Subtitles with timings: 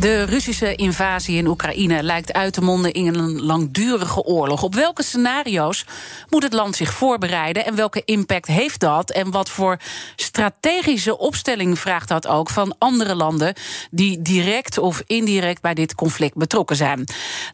[0.00, 4.62] De Russische invasie in Oekraïne lijkt uit te monden in een langdurige oorlog.
[4.62, 5.84] Op welke scenario's
[6.28, 9.10] moet het land zich voorbereiden en welke impact heeft dat?
[9.10, 9.76] En wat voor
[10.16, 13.54] strategische opstelling vraagt dat ook van andere landen
[13.90, 17.04] die direct of indirect bij dit conflict betrokken zijn?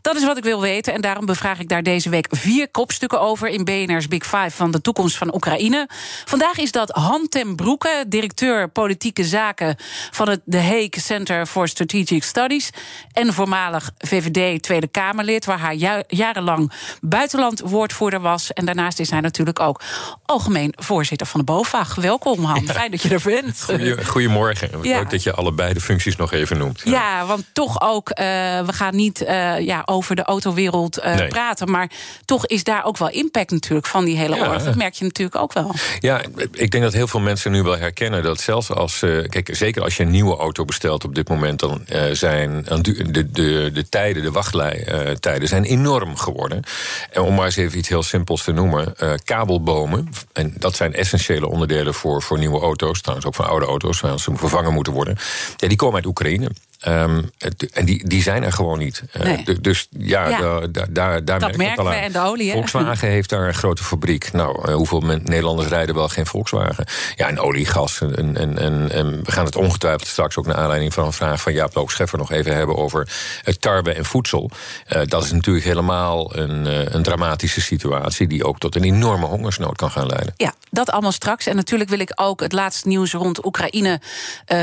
[0.02, 3.20] Dat is wat ik wil weten en daarom bevraag ik daar deze week vier kopstukken
[3.20, 5.88] over in BNR's Big Five van de toekomst van Oekraïne.
[6.24, 9.76] Vandaag is dat Han ten Broeke, directeur politieke zaken
[10.10, 12.70] van het The Hague Center for Strategic Studies.
[13.12, 18.52] En voormalig VVD Tweede Kamerlid, waar hij jarenlang buitenlandwoordvoerder was.
[18.52, 19.80] En daarnaast is hij natuurlijk ook
[20.24, 21.94] algemeen voorzitter van de BOVAG.
[21.94, 22.68] Welkom, Han.
[22.68, 23.66] Fijn dat je er bent.
[24.06, 24.70] Goedemorgen.
[24.82, 24.98] Ja.
[24.98, 26.80] Leuk dat je allebei de functies nog even noemt.
[26.84, 28.16] Ja, ja want toch ook, uh,
[28.60, 31.28] we gaan niet uh, ja, over de autowereld uh, nee.
[31.28, 31.70] praten.
[31.70, 31.90] Maar
[32.24, 34.62] toch is daar ook wel impact natuurlijk van die hele oorlog.
[34.62, 35.74] Dat merk je natuurlijk ook wel.
[36.00, 38.98] Ja, ik denk dat heel veel mensen nu wel herkennen dat zelfs als.
[39.28, 43.30] kijk, zeker als je een nieuwe auto bestelt op dit moment, dan zijn de, de,
[43.30, 46.62] de, de tijden, de wachttijden zijn enorm geworden.
[47.10, 50.08] En om maar eens even iets heel simpels te noemen: uh, kabelbomen.
[50.32, 54.22] En dat zijn essentiële onderdelen voor, voor nieuwe auto's, trouwens ook voor oude auto's, als
[54.22, 55.16] ze vervangen moeten worden.
[55.56, 56.50] Ja, die komen uit Oekraïne.
[56.84, 57.30] Um,
[57.72, 59.02] en die, die zijn er gewoon niet.
[59.16, 59.60] Uh, nee.
[59.60, 60.66] dus ja, Ja.
[60.90, 61.96] daar, Dat merken we aan.
[61.96, 62.52] en de olie, hè?
[62.52, 64.32] Volkswagen heeft daar een grote fabriek.
[64.32, 66.86] Nou, uh, hoeveel Nederlanders rijden wel geen Volkswagen?
[67.16, 68.00] Ja, en olie, gas.
[68.00, 71.40] En, en, en, en we gaan het ongetwijfeld straks ook naar aanleiding van een vraag
[71.40, 73.08] van Jaap Loop Scheffer nog even hebben over
[73.42, 74.50] het tarwe en voedsel.
[74.88, 79.76] Uh, dat is natuurlijk helemaal een, een dramatische situatie die ook tot een enorme hongersnood
[79.76, 80.34] kan gaan leiden.
[80.36, 81.46] Ja, dat allemaal straks.
[81.46, 84.00] En natuurlijk wil ik ook het laatste nieuws rond Oekraïne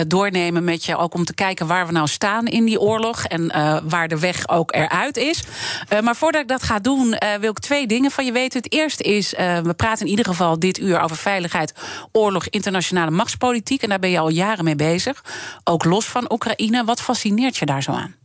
[0.07, 0.97] doornemen met je.
[0.97, 3.23] Ook om te kijken waar we nou staan in die oorlog.
[3.23, 5.43] En uh, waar de weg ook eruit is.
[5.89, 8.61] Uh, maar voordat ik dat ga doen, wil ik twee dingen van je weten.
[8.61, 9.33] Het eerste is,
[9.63, 11.73] we praten in ieder geval dit uur over veiligheid,
[12.11, 13.81] oorlog, internationale machtspolitiek.
[13.83, 15.23] En daar ben je al jaren mee bezig.
[15.63, 16.83] Ook los van Oekraïne.
[16.83, 18.15] Wat fascineert je daar zo aan?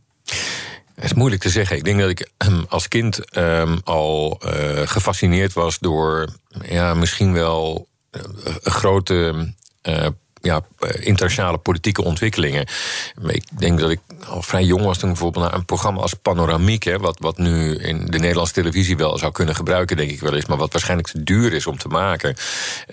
[0.95, 1.77] Het is moeilijk te zeggen.
[1.77, 4.41] Ik denk dat ik um, als kind um, al
[4.85, 6.27] gefascineerd was door
[6.65, 7.87] ja, misschien wel
[8.63, 9.53] grote.
[9.83, 10.07] Uh,
[10.41, 10.61] ja,
[10.99, 12.65] internationale politieke ontwikkelingen.
[13.27, 16.83] Ik denk dat ik al vrij jong was toen bijvoorbeeld naar een programma als Panoramiek,
[16.83, 20.35] hè, wat, wat nu in de Nederlandse televisie wel zou kunnen gebruiken, denk ik wel
[20.35, 22.35] eens, maar wat waarschijnlijk te duur is om te maken.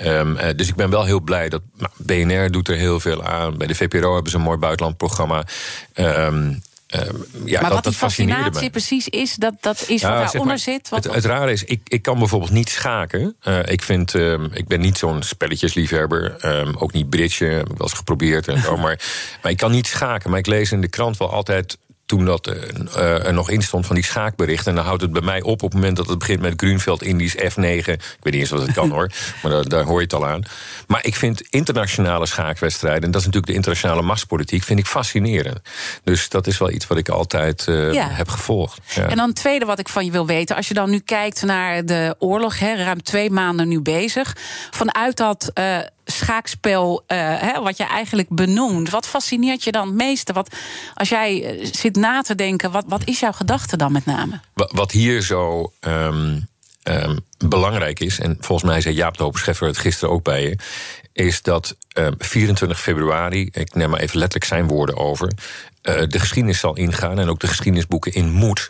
[0.03, 3.25] Um, uh, dus ik ben wel heel blij dat nou, BNR doet er heel veel
[3.25, 3.57] aan.
[3.59, 5.45] Bij de VPRO hebben ze een mooi buitenlandprogramma.
[5.95, 6.63] Um,
[6.95, 7.01] Uh,
[7.45, 8.71] ja, maar dat, wat die fascinatie me.
[8.71, 10.89] precies is, dat, dat is ja, wat daaronder zit.
[10.89, 13.37] Wat het, het rare is, ik, ik kan bijvoorbeeld niet schaken.
[13.45, 16.37] Uh, ik, vind, uh, ik ben niet zo'n spelletjesliefhebber.
[16.79, 18.49] ook niet bridge, heb ik wel eens geprobeerd.
[18.49, 19.01] En zo, maar,
[19.43, 20.31] maar ik kan niet schaken.
[20.31, 23.87] Maar ik lees in de krant wel altijd toen dat uh, er nog in stond
[23.87, 24.71] van die schaakberichten.
[24.71, 27.03] En dan houdt het bij mij op op het moment dat het begint met Grunveld
[27.03, 27.39] Indisch F9.
[27.59, 29.11] Ik weet niet eens wat het kan hoor,
[29.43, 30.43] maar daar, daar, hoor je het al aan.
[30.87, 35.61] Maar ik vind internationale schaakwedstrijden, en dat is natuurlijk de internationale machtspolitiek, vind ik fascinerend.
[36.05, 38.09] Dus dat is wel iets wat ik altijd uh, ja.
[38.11, 38.81] heb gevolgd.
[38.95, 39.09] Ja.
[39.09, 41.43] En dan het tweede wat ik van je wil weten, als je dan nu kijkt
[41.43, 44.37] naar de oorlog, hè, ruim twee maanden nu bezig,
[44.71, 45.50] vanuit dat.
[45.55, 48.91] Uh, schaakspel, uh, hè, wat je eigenlijk benoemt.
[48.91, 50.33] Wat fascineert je dan het meeste?
[50.33, 50.55] Wat,
[50.94, 54.41] als jij uh, zit na te denken, wat, wat is jouw gedachte dan met name?
[54.55, 56.49] Wat hier zo um,
[56.83, 60.43] um, belangrijk is, en volgens mij zei Jaap de Hoop Scheffer het gisteren ook bij
[60.43, 60.59] je,
[61.12, 65.33] is dat uh, 24 februari, ik neem maar even letterlijk zijn woorden over,
[65.83, 68.69] uh, de geschiedenis zal ingaan en ook de geschiedenisboeken in moet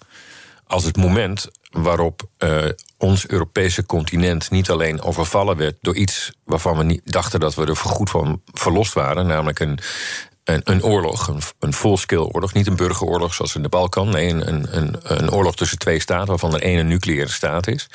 [0.67, 2.65] als het moment waarop uh,
[2.99, 7.67] ons Europese continent niet alleen overvallen werd door iets waarvan we niet dachten dat we
[7.67, 9.79] er goed van verlost waren, namelijk een,
[10.45, 14.29] een, een oorlog, een, een full-scale oorlog, niet een burgeroorlog zoals in de Balkan, nee,
[14.29, 17.89] een, een, een oorlog tussen twee staten, waarvan er één een nucleaire staat is,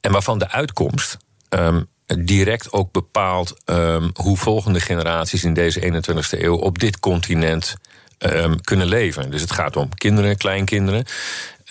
[0.00, 1.16] en waarvan de uitkomst
[1.48, 1.86] um,
[2.16, 7.76] direct ook bepaalt um, hoe volgende generaties in deze 21ste eeuw op dit continent
[8.18, 9.30] um, kunnen leven.
[9.30, 11.04] Dus het gaat om kinderen, kleinkinderen.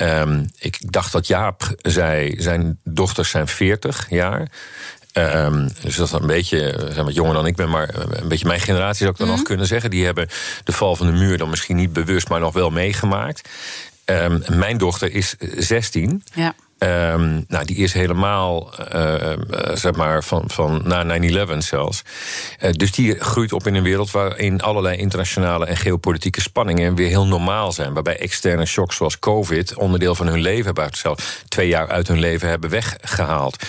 [0.02, 4.48] Um, ik dacht dat Jaap zei, zijn dochters zijn 40 jaar.
[5.14, 8.48] Um, dus dat is een beetje, zijn wat jonger dan ik ben, maar een beetje
[8.48, 9.34] mijn generatie zou ik dan mm.
[9.34, 9.90] nog kunnen zeggen.
[9.90, 10.28] Die hebben
[10.64, 13.50] de val van de muur dan misschien niet bewust, maar nog wel meegemaakt.
[14.06, 16.24] Ehm, mijn dochter is 16.
[16.34, 16.56] Ja.
[16.80, 19.34] Um, nou, die is helemaal, uh,
[19.74, 22.02] zeg maar, van, van na 9-11 zelfs.
[22.62, 27.08] Uh, dus die groeit op in een wereld waarin allerlei internationale en geopolitieke spanningen weer
[27.08, 27.94] heel normaal zijn.
[27.94, 32.20] Waarbij externe shocks zoals COVID onderdeel van hun leven hebben, zelfs twee jaar uit hun
[32.20, 33.64] leven hebben weggehaald.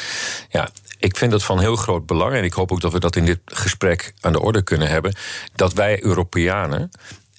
[0.49, 0.69] Ja,
[0.99, 3.25] ik vind het van heel groot belang, en ik hoop ook dat we dat in
[3.25, 5.15] dit gesprek aan de orde kunnen hebben,
[5.55, 6.91] dat wij Europeanen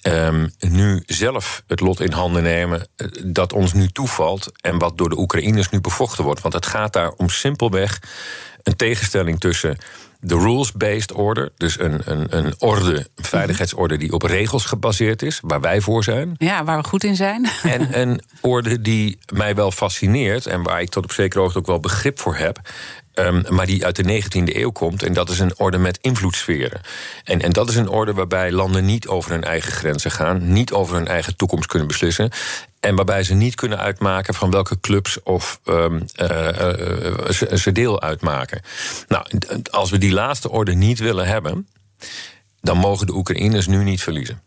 [0.02, 4.98] um, nu zelf het lot in handen nemen eh, dat ons nu toevalt en wat
[4.98, 6.40] door de Oekraïners nu bevochten wordt.
[6.40, 8.02] Want het gaat daar om simpelweg
[8.62, 9.78] een tegenstelling tussen
[10.20, 15.40] de rules-based order, dus een, een, een orde, een veiligheidsorde die op regels gebaseerd is,
[15.42, 16.34] waar wij voor zijn.
[16.38, 17.48] Ja, waar we goed in zijn.
[17.62, 21.66] En een orde die mij wel fascineert en waar ik tot op zekere hoogte ook
[21.66, 22.60] wel begrip voor heb.
[23.26, 25.02] Um, maar die uit de 19e eeuw komt.
[25.02, 26.80] En dat is een orde met invloedssferen.
[27.24, 30.72] En, en dat is een orde waarbij landen niet over hun eigen grenzen gaan, niet
[30.72, 32.30] over hun eigen toekomst kunnen beslissen.
[32.80, 35.98] En waarbij ze niet kunnen uitmaken van welke clubs of uh, uh,
[37.30, 38.62] ze, ze deel uitmaken.
[39.08, 39.24] Nou,
[39.70, 41.68] als we die laatste orde niet willen hebben,
[42.60, 44.42] dan mogen de Oekraïners nu niet verliezen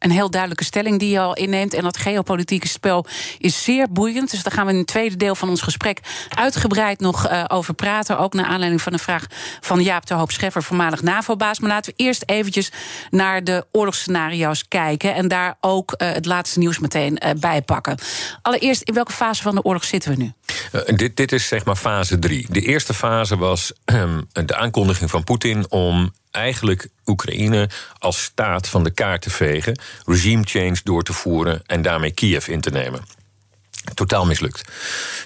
[0.00, 1.74] een heel duidelijke stelling die je al inneemt.
[1.74, 3.06] En dat geopolitieke spel
[3.38, 4.30] is zeer boeiend.
[4.30, 7.74] Dus daar gaan we in het tweede deel van ons gesprek uitgebreid nog uh, over
[7.74, 8.18] praten.
[8.18, 9.26] Ook naar aanleiding van een vraag
[9.60, 11.60] van Jaap de Hoop Scheffer, voormalig NAVO-baas.
[11.60, 12.72] Maar laten we eerst eventjes
[13.10, 15.14] naar de oorlogsscenario's kijken.
[15.14, 17.98] En daar ook uh, het laatste nieuws meteen uh, bij pakken.
[18.42, 20.32] Allereerst, in welke fase van de oorlog zitten we nu?
[20.96, 22.46] dit, dit is zeg maar fase drie.
[22.50, 23.72] De eerste fase was
[24.32, 27.68] de aankondiging van Poetin om eigenlijk Oekraïne
[27.98, 32.48] als staat van de kaart te vegen, regime change door te voeren en daarmee Kiev
[32.48, 33.04] in te nemen.
[33.94, 34.64] Totaal mislukt.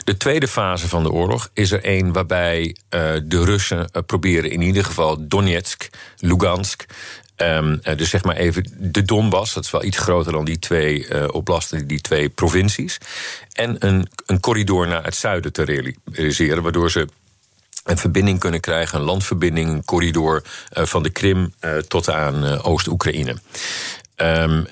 [0.04, 4.50] De tweede fase van de oorlog is er een waarbij uh, de Russen uh, proberen
[4.50, 6.84] in ieder geval Donetsk, Lugansk.
[7.36, 10.58] Um, uh, dus zeg maar even de Donbass, dat is wel iets groter dan die
[10.58, 12.98] twee oblasten, die twee provincies.
[13.52, 17.08] En een, een corridor naar het zuiden te realiseren, waardoor ze
[17.84, 20.42] een verbinding kunnen krijgen, een landverbinding, een corridor
[20.78, 23.36] uh, van de Krim uh, tot aan uh, Oost-Oekraïne.
[24.16, 24.66] Um,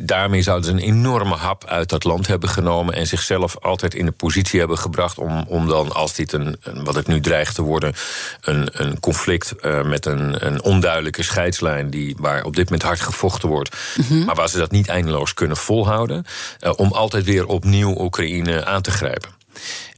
[0.00, 4.04] daarmee zouden ze een enorme hap uit dat land hebben genomen en zichzelf altijd in
[4.04, 7.54] de positie hebben gebracht om, om dan, als dit een, een wat het nu dreigt
[7.54, 7.94] te worden,
[8.40, 13.00] een, een conflict uh, met een, een onduidelijke scheidslijn, die, waar op dit moment hard
[13.00, 14.24] gevochten wordt, mm -hmm.
[14.24, 16.24] maar waar ze dat niet eindeloos kunnen volhouden,
[16.60, 19.30] uh, om altijd weer opnieuw Oekraïne aan te grijpen.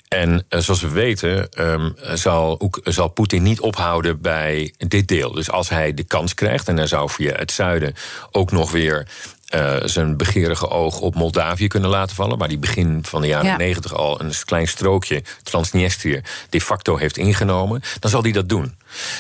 [0.09, 5.33] En uh, zoals we weten um, zal, zal Poetin niet ophouden bij dit deel.
[5.33, 7.95] Dus als hij de kans krijgt, en hij zou via het zuiden
[8.31, 9.09] ook nog weer
[9.55, 13.59] uh, zijn begeerige oog op Moldavië kunnen laten vallen, waar die begin van de jaren
[13.59, 13.97] negentig ja.
[13.97, 18.77] al een klein strookje Transnistrië de facto heeft ingenomen, dan zal hij dat doen.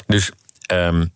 [0.06, 0.31] Dus
[0.73, 1.12] um,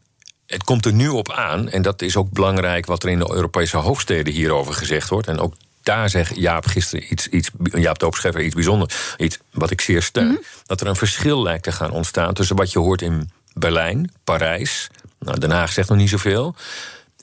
[0.46, 3.32] het komt er nu op aan, en dat is ook belangrijk wat er in de
[3.32, 8.43] Europese hoofdsteden hierover gezegd wordt, en ook daar zegt Jaap gisteren iets, iets Jaap de
[8.44, 9.14] iets bijzonders.
[9.17, 10.25] Iets wat ik zeer steun.
[10.25, 10.44] Mm -hmm.
[10.67, 14.88] Dat er een verschil lijkt te gaan ontstaan tussen wat je hoort in Berlijn, Parijs.
[15.19, 16.55] Nou, Den Haag zegt nog niet zoveel.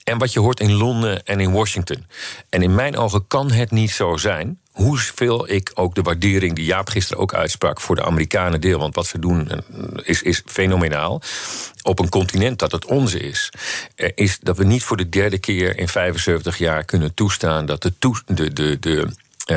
[0.04, 2.06] En wat je hoort in Londen en in Washington.
[2.50, 6.66] En in mijn ogen kan het niet zo zijn hoeveel ik ook de waardering die
[6.66, 8.80] Jaap gisteren ook uitsprak voor de Amerikanen deel.
[8.80, 9.58] Want wat ze doen eh,
[10.04, 11.22] is, is fenomenaal.
[11.82, 13.52] Op een continent dat het onze is.
[14.16, 17.94] Is dat we niet voor de derde keer in 75 jaar kunnen toestaan dat de,
[18.26, 19.08] de, de, de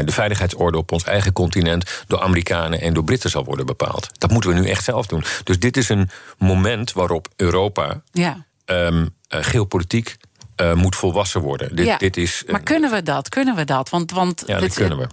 [0.01, 4.09] de veiligheidsorde op ons eigen continent door Amerikanen en door Britten zal worden bepaald.
[4.19, 5.25] Dat moeten we nu echt zelf doen.
[5.45, 8.47] Dus dit is een moment waarop Europa ja.
[8.67, 10.17] um, uh, geopolitiek
[10.63, 11.77] uh, moet volwassen worden.
[11.77, 13.29] Dit, ja, dit is, maar kunnen we dat?
[13.29, 13.89] Kunnen we dat?
[13.89, 15.07] Want, want ja, dat kunnen we.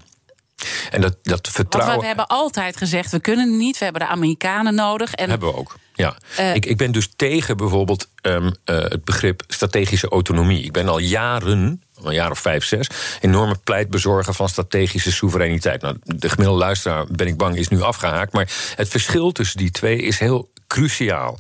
[0.91, 1.89] En dat, dat vertrouwen.
[1.89, 5.13] Want we hebben altijd gezegd: we kunnen niet, we hebben de Amerikanen nodig.
[5.13, 5.75] En hebben we ook.
[5.93, 10.63] Ja, uh, ik, ik ben dus tegen bijvoorbeeld um, uh, het begrip strategische autonomie.
[10.63, 12.87] Ik ben al jaren, een jaar of vijf, zes,
[13.19, 15.81] enorme pleitbezorger van strategische soevereiniteit.
[15.81, 18.33] Nou, de gemiddelde luisteraar, ben ik bang, is nu afgehaakt.
[18.33, 21.37] Maar het verschil tussen die twee is heel cruciaal.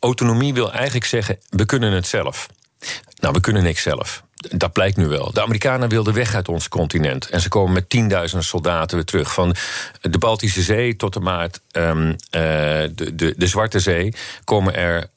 [0.00, 2.46] Autonomie wil eigenlijk zeggen: we kunnen het zelf.
[3.20, 4.24] Nou, we kunnen niks zelf.
[4.36, 5.32] Dat blijkt nu wel.
[5.32, 7.28] De Amerikanen wilden weg uit ons continent.
[7.28, 9.32] En ze komen met tienduizenden soldaten weer terug.
[9.32, 9.54] Van
[10.00, 14.14] de Baltische Zee tot de um, uh, de, de, de, Zwarte Zee
[14.44, 15.10] komen er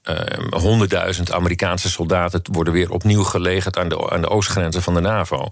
[0.50, 5.01] honderdduizend um, Amerikaanse soldaten worden weer opnieuw gelegerd aan de, aan de oostgrenzen van de
[5.01, 5.51] NAVO.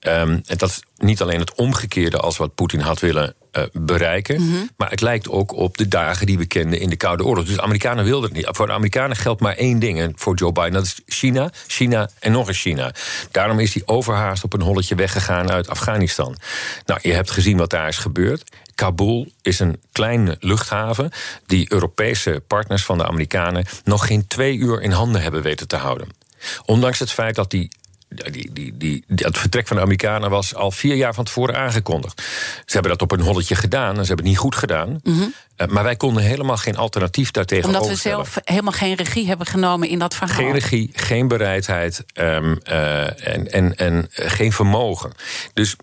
[0.00, 4.40] Um, en dat niet alleen het omgekeerde als wat Poetin had willen uh, bereiken.
[4.40, 4.70] Mm -hmm.
[4.76, 7.44] Maar het lijkt ook op de dagen die we kenden in de Koude Oorlog.
[7.44, 8.48] Dus de Amerikanen wilden het niet.
[8.50, 10.00] Voor de Amerikanen geldt maar één ding.
[10.00, 12.94] En voor Joe Biden, dat is China, China en nog eens China.
[13.30, 16.36] Daarom is hij overhaast op een holletje weggegaan uit Afghanistan.
[16.86, 18.50] Nou, je hebt gezien wat daar is gebeurd.
[18.74, 21.10] Kabul is een kleine luchthaven
[21.46, 25.76] die Europese partners van de Amerikanen nog geen twee uur in handen hebben weten te
[25.76, 26.08] houden.
[26.64, 27.70] Ondanks het feit dat die
[28.14, 32.22] die, die, die, het vertrek van de Amerikanen was al vier jaar van tevoren aangekondigd.
[32.66, 35.00] Ze hebben dat op een holletje gedaan en ze hebben het niet goed gedaan.
[35.02, 35.22] Mhm.
[35.56, 39.46] Eh, maar wij konden helemaal geen alternatief daartegen Omdat we zelf helemaal geen regie hebben
[39.46, 40.36] genomen in dat verhaal.
[40.36, 45.12] Geen regie, geen bereidheid um, en, en, en geen vermogen.
[45.54, 45.76] Dus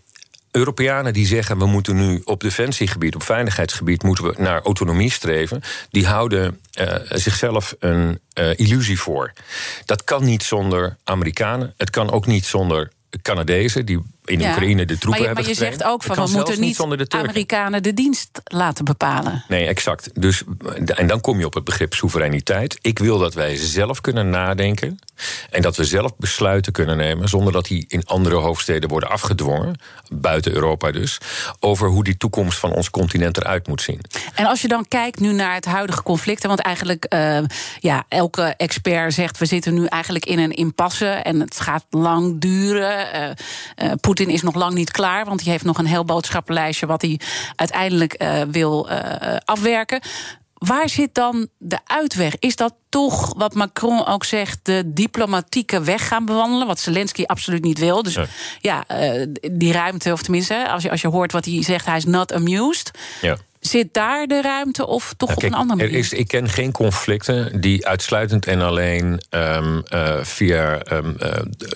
[0.52, 5.62] Europeanen die zeggen we moeten nu op defensiegebied, op veiligheidsgebied, moeten we naar autonomie streven,
[5.90, 9.34] die houden uh, zichzelf een uh, illusie voor.
[9.86, 12.92] Dat kan niet zonder Amerikanen, het kan ook niet zonder
[13.22, 14.50] Canadezen die in ja.
[14.50, 17.18] Oekraïne de troepen maar je, hebben Maar je zegt ook van we moeten niet de
[17.18, 19.44] Amerikanen de dienst laten bepalen.
[19.48, 20.22] Nee, exact.
[20.22, 20.44] Dus,
[20.86, 22.78] en dan kom je op het begrip soevereiniteit.
[22.82, 25.00] Ik wil dat wij zelf kunnen nadenken
[25.50, 29.76] en dat we zelf besluiten kunnen nemen zonder dat die in andere hoofdsteden worden afgedwongen,
[30.10, 31.18] buiten Europa dus,
[31.60, 34.02] over hoe die toekomst van ons continent eruit moet zien.
[34.36, 37.40] En als je dan kijkt nu naar het huidige conflict, want eigenlijk uh,
[37.80, 42.42] ja, elke expert zegt we zitten nu eigenlijk in een impasse en het gaat lang
[42.42, 43.08] duren.
[43.16, 46.86] Uh, uh, Poetin is nog lang niet klaar, want hij heeft nog een heel boodschappenlijstje
[46.86, 47.20] wat hij
[47.56, 50.02] uiteindelijk uh, wil uh, afwerken.
[50.54, 52.34] Waar zit dan de uitweg?
[52.40, 56.68] Is dat toch wat Macron ook zegt, de diplomatieke weg gaan bewandelen?
[56.68, 58.04] Wat Zelensky absoluut niet wil.
[58.04, 58.26] Dus ja,
[58.62, 61.98] ja uh, die ruimte, of tenminste, als je, als je hoort wat hij zegt, hij
[61.98, 62.92] is not amused.
[63.22, 63.38] Ja.
[63.60, 65.94] Zit daar de ruimte of toch kijk, op een andere manier?
[65.94, 71.30] Er is, ik ken geen conflicten die uitsluitend en alleen um, uh, via um, uh,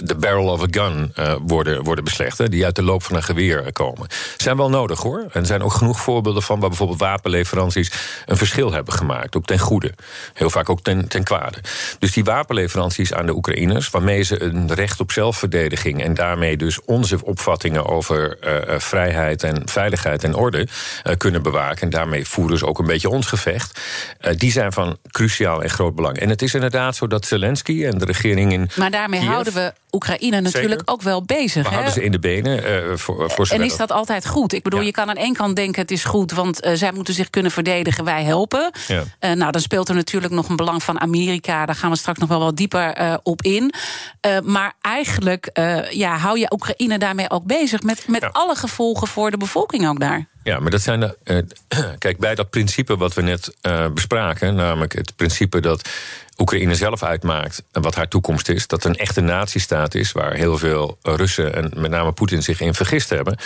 [0.04, 2.38] de barrel of a gun uh, worden, worden beslecht.
[2.38, 4.08] Hè, die uit de loop van een geweer komen.
[4.38, 5.20] Zijn wel nodig hoor.
[5.20, 7.92] En er zijn ook genoeg voorbeelden van waar bijvoorbeeld wapenleveranties
[8.26, 9.36] een verschil hebben gemaakt.
[9.36, 9.94] Ook ten goede.
[10.34, 11.58] Heel vaak ook ten, ten kwade.
[12.00, 16.86] Dus die wapenleveranties aan de Oekraïners, waarmee ze een recht op zelfverdediging en daarmee dus
[16.86, 18.38] onze opvattingen over
[18.78, 20.68] vrijheid en veiligheid en orde
[21.18, 23.82] kunnen bewaren en daarmee voeren ze ook een beetje ons gevecht.
[24.22, 26.18] Uh, die zijn van cruciaal en groot belang.
[26.18, 28.70] En het is inderdaad zo dat Zelensky en de regering in.
[28.76, 30.94] Maar daarmee Kiev, houden we Oekraïne natuurlijk Zeker.
[30.94, 31.64] ook wel bezig.
[31.64, 31.74] We hè?
[31.74, 34.54] houden ze in de benen uh, voor, voor En is dat altijd goed?
[34.54, 34.86] Ik bedoel, Ja.
[34.86, 37.52] je kan aan één kant denken het is goed, want uh, zij moeten zich kunnen
[37.52, 38.72] verdedigen, wij helpen.
[38.88, 39.04] Ja.
[39.20, 41.66] Uh, nou, dan speelt er natuurlijk nog een belang van Amerika.
[41.66, 43.74] Daar gaan we straks nog wel wat dieper op in.
[44.44, 45.50] Maar eigenlijk
[45.90, 48.30] ja, hou je Oekraïne daarmee ook bezig met, met Ja.
[48.32, 50.28] alle gevolgen voor de bevolking ook daar.
[50.44, 51.18] Ja, maar dat zijn de.
[51.24, 51.38] eh,
[51.98, 55.90] kijk, bij dat principe wat we net eh, bespraken, namelijk het principe dat
[56.38, 60.58] Oekraïne zelf uitmaakt en wat haar toekomst is, dat een echte natiestaat is, waar heel
[60.58, 63.38] veel Russen en met name Poetin zich in vergist hebben,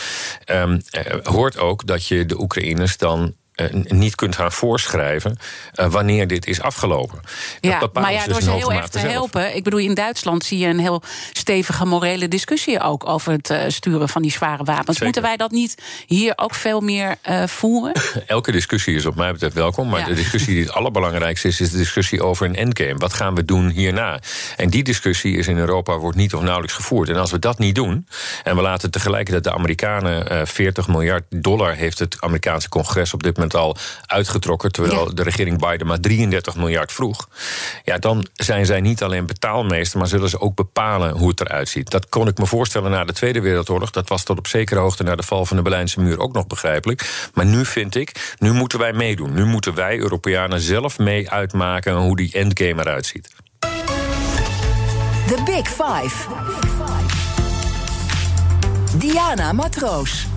[0.45, 3.35] ehm, eh, hoort ook dat je de Oekraïners dan
[3.83, 5.37] niet kunt gaan voorschrijven
[5.73, 7.19] eh, wanneer dit is afgelopen.
[7.61, 9.11] Ja, maar ja, door dus ze heel erg te zelf.
[9.11, 9.55] helpen.
[9.55, 11.01] Ik bedoel, in Duitsland zie je een heel
[11.33, 14.85] stevige morele discussie ook over het uh, sturen van die zware wapens.
[14.87, 15.03] Zeker.
[15.03, 17.93] Moeten wij dat niet hier ook veel meer uh, voeren?
[18.27, 19.89] Elke discussie is op mij betreft welkom.
[19.89, 20.05] Maar Ja.
[20.05, 22.95] de discussie die het allerbelangrijkste is, is de discussie over een endgame.
[22.97, 24.19] Wat gaan we doen hierna?
[24.57, 27.09] En die discussie is in Europa wordt niet of nauwelijks gevoerd.
[27.09, 28.07] En als we dat niet doen,
[28.43, 33.23] en we laten tegelijkertijd de Amerikanen eh, 40 miljard dollar heeft het Amerikaanse congres op
[33.23, 33.75] dit moment al
[34.05, 35.13] uitgetrokken, terwijl Ja.
[35.13, 37.27] de regering Biden maar 33 miljard vroeg.
[37.83, 41.69] Ja, dan zijn zij niet alleen betaalmeester, maar zullen ze ook bepalen hoe het eruit
[41.69, 41.89] ziet.
[41.89, 43.91] Dat kon ik me voorstellen na de Tweede Wereldoorlog.
[43.91, 46.47] Dat was tot op zekere hoogte na de val van de Berlijnse muur ook nog
[46.47, 47.29] begrijpelijk.
[47.33, 49.33] Maar nu vind ik, nu moeten wij meedoen.
[49.33, 53.29] Nu moeten wij, Europeanen, zelf mee uitmaken hoe die endgame eruit ziet.
[55.27, 56.15] The Big Five.
[58.97, 60.27] Diana Matroos.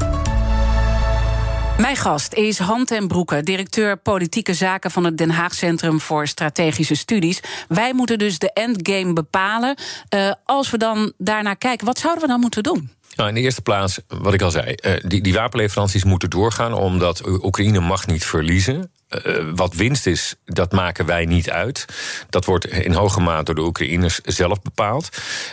[1.81, 6.27] Mijn gast is Han ten Broeke, directeur politieke zaken van het Den Haag Centrum voor
[6.27, 7.41] Strategische Studies.
[7.69, 9.77] Wij moeten dus de endgame bepalen.
[10.15, 12.91] Uh, als we dan daarnaar kijken, wat zouden we dan moeten doen?
[13.21, 16.73] Nou, in de eerste plaats, wat ik al zei, uh, die, die wapenleveranties moeten doorgaan
[16.73, 18.91] omdat Oekraïne mag niet verliezen.
[19.27, 21.85] Uh, wat winst is, dat maken wij niet uit.
[22.31, 25.09] Dat wordt in hoge mate door de Oekraïners zelf bepaald.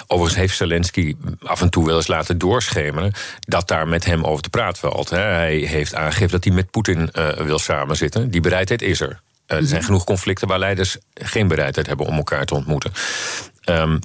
[0.07, 4.43] Overigens heeft Zelensky af en toe wel eens laten doorschemeren dat daar met hem over
[4.43, 5.09] te praten valt.
[5.09, 5.19] Hè.
[5.19, 8.31] Hij heeft aangegeven dat hij met Poetin uh, wil samenzitten.
[8.31, 9.21] Die bereidheid is er.
[9.47, 12.91] Uh, er zijn genoeg conflicten waar leiders geen bereidheid hebben om elkaar te ontmoeten.
[13.65, 13.99] Um,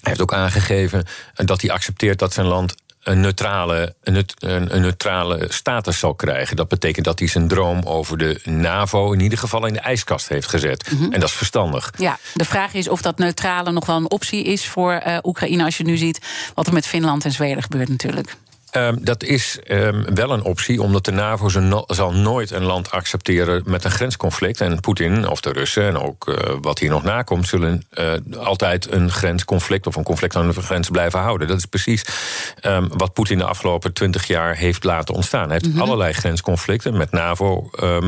[0.00, 2.74] hij heeft ook aangegeven dat hij accepteert dat zijn land
[3.06, 6.56] een neutrale, een, een, neutrale status zal krijgen.
[6.56, 10.28] Dat betekent dat hij zijn droom over de NAVO in ieder geval in de ijskast
[10.28, 10.90] heeft gezet.
[10.90, 11.12] Mm -hmm.
[11.12, 11.92] En dat is verstandig.
[11.98, 15.64] Ja, de vraag is of dat neutrale nog wel een optie is voor uh, Oekraïne
[15.64, 16.20] als je nu ziet
[16.54, 18.36] wat er met Finland en Zweden gebeurt natuurlijk.
[18.76, 22.90] Um, dat is um, wel een optie, omdat de NAVO no zal nooit een land
[22.90, 24.60] accepteren met een grensconflict.
[24.60, 28.92] En Poetin of de Russen en ook uh, wat hier nog nakomt, zullen uh, altijd
[28.92, 31.48] een grensconflict of een conflict aan de grens blijven houden.
[31.48, 32.04] Dat is precies
[32.62, 35.44] um, wat Poetin de afgelopen twintig jaar heeft laten ontstaan.
[35.44, 35.80] Hij heeft mm -hmm.
[35.82, 37.98] allerlei grensconflicten met NAVO, uh,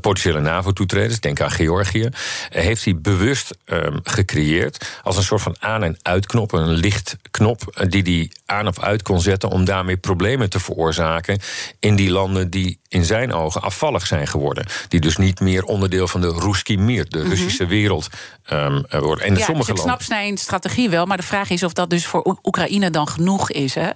[0.00, 2.08] potentiële NAVO-toetreders, denk aan Georgië.
[2.48, 3.56] heeft hij bewust
[4.02, 9.02] gecreëerd als een soort van aan- en uitknop, een lichtknop die hij aan of uit
[9.02, 11.38] kon zetten om daarmee problemen te veroorzaken
[11.78, 14.66] in die landen die in zijn ogen afvallig zijn geworden.
[14.88, 18.08] Die dus niet meer onderdeel van de Ruski Mir, de Russische wereld,
[18.52, 19.24] um, worden.
[19.24, 21.90] En ja, sommige dus ik snap zijn strategie wel, maar de vraag is of dat
[21.90, 23.74] dus voor Oekraïne dan genoeg is.
[23.74, 23.86] Hè?
[23.86, 23.94] Ja,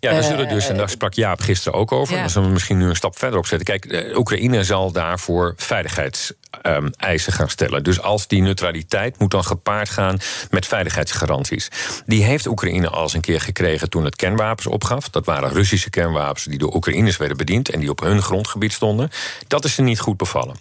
[0.00, 2.20] we uh, zullen dus, en daar sprak Jaap gisteren ook over, ja.
[2.20, 3.78] daar zullen we misschien nu een stap verder op zetten.
[3.78, 6.90] Kijk, Oekraïne zal daarvoor veiligheidseisen um,
[7.26, 7.84] gaan stellen.
[7.84, 10.18] Dus als die neutraliteit moet dan gepaard gaan
[10.50, 11.68] met veiligheidsgaranties.
[12.06, 15.08] Die heeft Oekraïne al eens een keer gekregen toen het kernwapens opgaf.
[15.08, 19.10] Dat waren Russische kernwapens die door Oekraïners werden bediend en die op hun grondgebied stonden.
[19.46, 20.56] Dat is ze niet goed bevallen.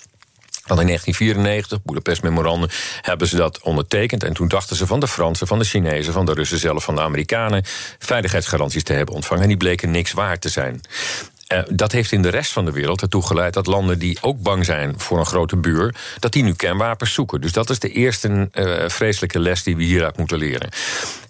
[0.70, 2.70] Want in 1994, Boedapest Memorandum,
[3.02, 4.24] hebben ze dat ondertekend.
[4.24, 6.96] En toen dachten ze van de Fransen, van de Chinezen, van de Russen zelf, van
[6.96, 7.64] de Amerikanen
[8.00, 9.44] veiligheidsgaranties te hebben ontvangen.
[9.44, 10.82] En die bleken niks waard te zijn.
[11.54, 14.42] Uh, dat heeft in de rest van de wereld ertoe geleid dat landen die ook
[14.42, 17.42] bang zijn voor een grote buur, dat die nu kernwapens zoeken.
[17.42, 20.70] Dus dat is de eerste uh, vreselijke les die we hieruit moeten leren.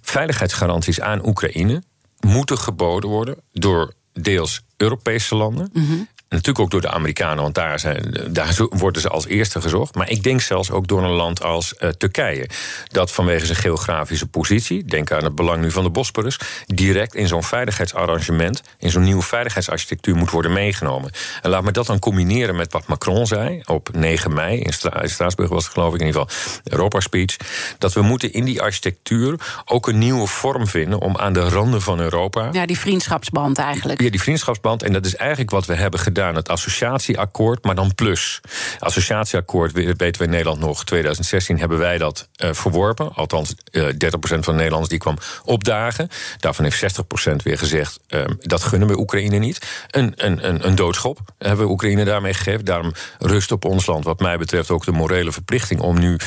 [0.01, 1.83] Veiligheidsgaranties aan Oekraïne
[2.19, 5.69] moeten geboden worden door deels Europese landen.
[5.73, 6.07] -hmm.
[6.29, 9.95] Natuurlijk ook door de Amerikanen, want daar, zijn, daar worden ze als eerste gezocht.
[9.95, 12.49] Maar ik denk zelfs ook door een land als uh, Turkije.
[12.87, 17.27] Dat vanwege zijn geografische positie, denk aan het belang nu van de Bosporus, direct in
[17.27, 21.11] zo'n veiligheidsarrangement, in zo'n nieuwe veiligheidsarchitectuur moet worden meegenomen.
[21.41, 24.59] En laat me dat dan combineren met wat Macron zei op 9 mei.
[24.59, 27.37] In, Stra in Straatsburg was het geloof ik in ieder geval Europa Speech.
[27.77, 31.81] Dat we moeten in die architectuur ook een nieuwe vorm vinden om aan de randen
[31.81, 32.49] van Europa.
[32.51, 34.01] Ja, die vriendschapsband eigenlijk.
[34.01, 34.83] Ja, die vriendschapsband.
[34.83, 38.41] En dat is eigenlijk wat we hebben gedaan het associatieakkoord, maar dan plus.
[38.79, 43.13] Associatieakkoord, weten we in Nederland nog, 2016 hebben wij dat uh, verworpen.
[43.13, 46.09] Althans, uh, 30% van de Nederlanders die kwam opdagen.
[46.37, 49.85] Daarvan heeft 60% weer gezegd, uh, dat gunnen we Oekraïne niet.
[49.87, 52.65] Een, een, een, een doodschop hebben we Oekraïne daarmee gegeven.
[52.65, 56.17] Daarom rust op ons land, wat mij betreft, ook de morele verplichting om nu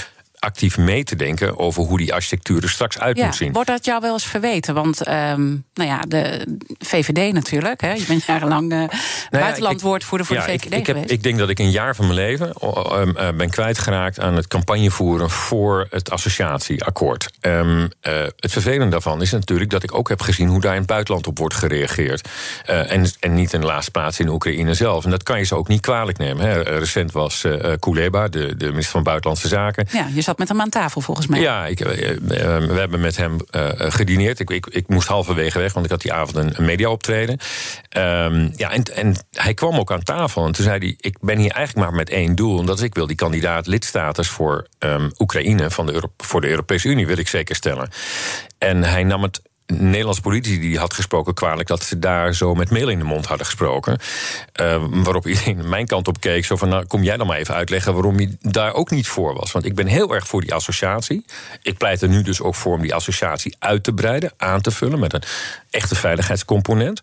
[0.42, 3.52] actief mee te denken over hoe die architectuur er straks uit ja, moet zien.
[3.52, 4.74] Wordt dat jou wel eens verweten?
[4.74, 6.46] Want um, nou ja, de
[6.78, 7.80] VVD natuurlijk.
[7.80, 7.92] Hè?
[7.92, 8.88] Je bent jarenlang uh, nou
[9.30, 11.10] buitenlandwoordvoerder voor ja, de VVD ik, ik, geweest.
[11.10, 14.46] Heb, ik denk dat ik een jaar van mijn leven uh, ben kwijtgeraakt aan het
[14.46, 17.30] campagnevoeren voor het associatieakkoord.
[17.40, 17.88] Um, uh,
[18.36, 21.26] het vervelende daarvan is natuurlijk dat ik ook heb gezien hoe daar in het buitenland
[21.26, 22.28] op wordt gereageerd.
[22.64, 25.04] en, en niet in de laatste plaats in Oekraïne zelf.
[25.04, 26.46] En dat kan je ze ook niet kwalijk nemen.
[26.46, 26.60] Hè.
[26.62, 27.46] Recent was
[27.78, 29.86] Kuleba, de, de minister van Buitenlandse Zaken.
[29.90, 31.40] Ja, je met hem aan tafel, volgens mij.
[31.40, 34.40] Ja, ik, we hebben met hem uh, gedineerd.
[34.40, 37.38] Ik, ik, moest halverwege weg, want ik had die avond een, een mediaoptreden.
[37.96, 40.46] Um, ja, en, en hij kwam ook aan tafel.
[40.46, 42.60] En toen zei hij: Ik ben hier eigenlijk maar met één doel.
[42.60, 46.48] En dat is: ik wil die kandidaat lidstatus voor um, Oekraïne van de voor de
[46.48, 47.88] Europese Unie, wil ik zeker stellen.
[48.58, 49.42] En hij nam het
[49.78, 53.26] Nederlandse politici die had gesproken kwalijk dat ze daar zo met mail in de mond
[53.26, 53.98] hadden gesproken.
[54.60, 56.44] Uh, waarop iedereen mijn kant op keek.
[56.44, 59.34] Zo van, nou, kom jij dan maar even uitleggen waarom je daar ook niet voor
[59.34, 59.52] was.
[59.52, 61.24] Want ik ben heel erg voor die associatie.
[61.62, 64.70] Ik pleit er nu dus ook voor om die associatie uit te breiden, aan te
[64.70, 65.22] vullen met een
[65.70, 67.02] echte veiligheidscomponent.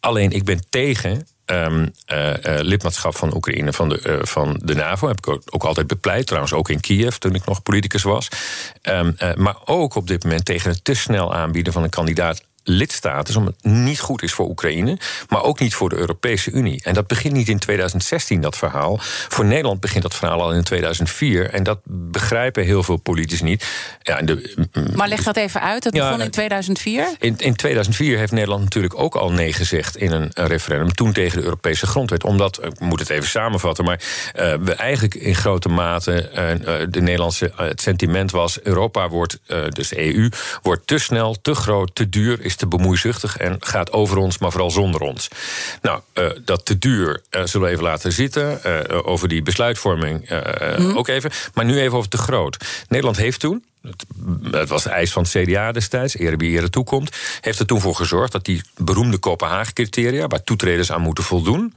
[0.00, 4.74] Alleen ik ben tegen Um, uh, uh, lidmaatschap van Oekraïne van de, uh, van de
[4.74, 5.08] NAVO.
[5.08, 6.26] Heb ik ook, altijd bepleit.
[6.26, 8.28] Trouwens ook in Kiev toen ik nog politicus was.
[8.82, 13.36] Um, maar ook op dit moment tegen het te snel aanbieden van een kandidaat lidstaten,
[13.36, 16.80] omdat het niet goed is voor Oekraïne, maar ook niet voor de Europese Unie.
[16.84, 18.96] En dat begint niet in 2016, dat verhaal.
[19.28, 21.50] Voor Nederland begint dat verhaal al in 2004.
[21.50, 23.66] En dat begrijpen heel veel politici niet.
[24.02, 24.54] Ja, de,
[24.94, 25.84] maar leg dat even uit.
[25.84, 27.08] Het begon ja, in 2004?
[27.18, 30.94] In, in 2004 heeft Nederland natuurlijk ook al nee gezegd in een, een referendum.
[30.94, 32.24] Toen tegen de Europese grondwet.
[32.24, 34.00] Omdat, ik moet het even samenvatten, maar
[34.36, 39.38] uh, we eigenlijk in grote mate uh, de Nederlandse uh, het sentiment was: Europa wordt,
[39.68, 40.28] dus de EU,
[40.62, 44.50] wordt te snel, te groot, te duur, is te bemoeizuchtig en gaat over ons, maar
[44.50, 45.28] vooral zonder ons.
[45.82, 48.60] Nou, uh, dat te duur uh, zullen we even laten zitten.
[48.66, 50.30] Uh, over die besluitvorming
[50.78, 50.96] mm.
[50.96, 51.30] ook even.
[51.54, 52.84] Maar nu even over te groot.
[52.88, 53.64] Nederland heeft toen,
[54.50, 57.80] het was de eis van het CDA destijds, ere wie ere toekomt, heeft er toen
[57.80, 61.74] voor gezorgd dat die beroemde Kopenhagen-criteria, waar toetreders aan moeten voldoen,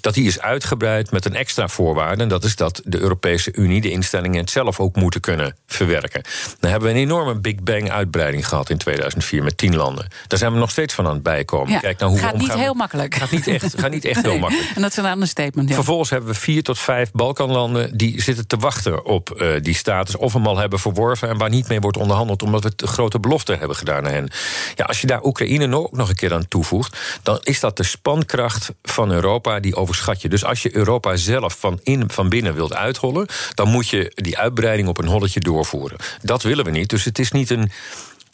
[0.00, 2.22] dat die is uitgebreid met een extra voorwaarde.
[2.22, 6.22] En dat is dat de Europese Unie, de instellingen, het zelf ook moeten kunnen verwerken.
[6.60, 10.08] Dan hebben we een enorme Big Bang-uitbreiding gehad in 2004 met tien landen.
[10.26, 11.72] Daar zijn we nog steeds van aan het bijkomen.
[11.72, 13.14] Ja, Kijk nou hoe gaat we niet heel makkelijk.
[13.14, 14.70] Gaat niet echt, gaat niet echt heel makkelijk.
[14.74, 15.68] En dat is een ander statement.
[15.68, 15.74] Ja.
[15.74, 20.16] Vervolgens hebben we vier tot vijf Balkanlanden die zitten te wachten op uh, die status,
[20.16, 23.20] of hem al hebben verworven en waar niet mee wordt onderhandeld, omdat we te grote
[23.20, 24.30] beloften hebben gedaan aan hen.
[24.74, 27.82] Ja, als je daar Oekraïne ook nog een keer aan toevoegt, dan is dat de
[27.82, 30.28] spankracht van Europa, die overschat je.
[30.28, 34.38] Dus als je Europa zelf van, in, van binnen wilt uithollen, dan moet je die
[34.38, 35.98] uitbreiding op een holletje doorvoeren.
[36.22, 36.88] Dat willen we niet.
[36.88, 37.70] Dus het is niet een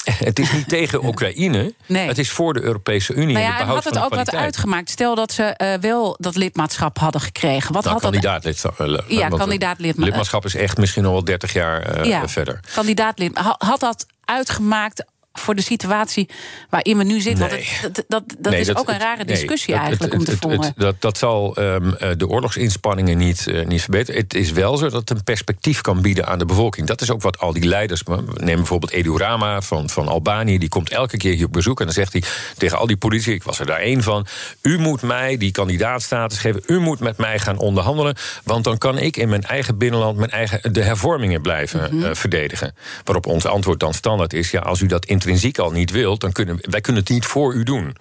[0.28, 1.74] het is niet tegen Oekraïne.
[1.86, 2.08] Nee.
[2.08, 3.32] Het is voor de Europese Unie.
[3.32, 4.90] Maar ja, en had het ook wat uitgemaakt?
[4.90, 7.72] Stel dat ze eh, wel dat lidmaatschap hadden gekregen.
[7.72, 8.80] Wat Nou, had dat kandidaatlidmaatschap.
[9.08, 12.60] eh, Ja, want kandidaatlidma- Lidmaatschap is echt misschien nog wel 30 jaar eh, ja, verder.
[12.74, 13.38] Kandidaatlid.
[13.38, 15.04] Ha- Had dat uitgemaakt
[15.38, 16.28] voor de situatie
[16.70, 17.48] waarin we nu zitten?
[17.48, 17.68] Nee.
[17.82, 20.36] Want het- dat, dat, dat Nee, is ook een rare discussie eigenlijk het- om te
[20.40, 20.72] voeren.
[20.76, 24.20] dat, dat zal ehm, eh, de oorlogsinspanningen niet, eh, niet verbeteren.
[24.20, 26.86] Het is wel zo dat het een perspectief kan bieden aan de bevolking.
[26.86, 28.02] Dat is ook wat al die leiders.
[28.34, 30.58] Neem bijvoorbeeld Edu Rama van, van Albanië.
[30.58, 31.78] Die komt elke keer hier op bezoek.
[31.78, 32.22] En dan zegt hij
[32.56, 34.26] tegen al die politici: ik was er daar één van.
[34.62, 36.62] U moet mij die kandidaatstatus geven.
[36.66, 38.16] U moet met mij gaan onderhandelen.
[38.44, 42.74] Want dan kan ik in mijn eigen binnenland mijn eigen, de hervormingen blijven eh, verdedigen.
[43.04, 46.32] Waarop ons antwoord dan standaard is: ja, als u dat intrinsiek al niet wilt, dan
[46.32, 47.96] kunnen wij kunnen het niet voor u doen.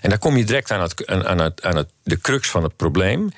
[0.00, 2.76] En daar kom je direct aan, het, aan, het, aan het, de crux van het
[2.76, 3.28] probleem.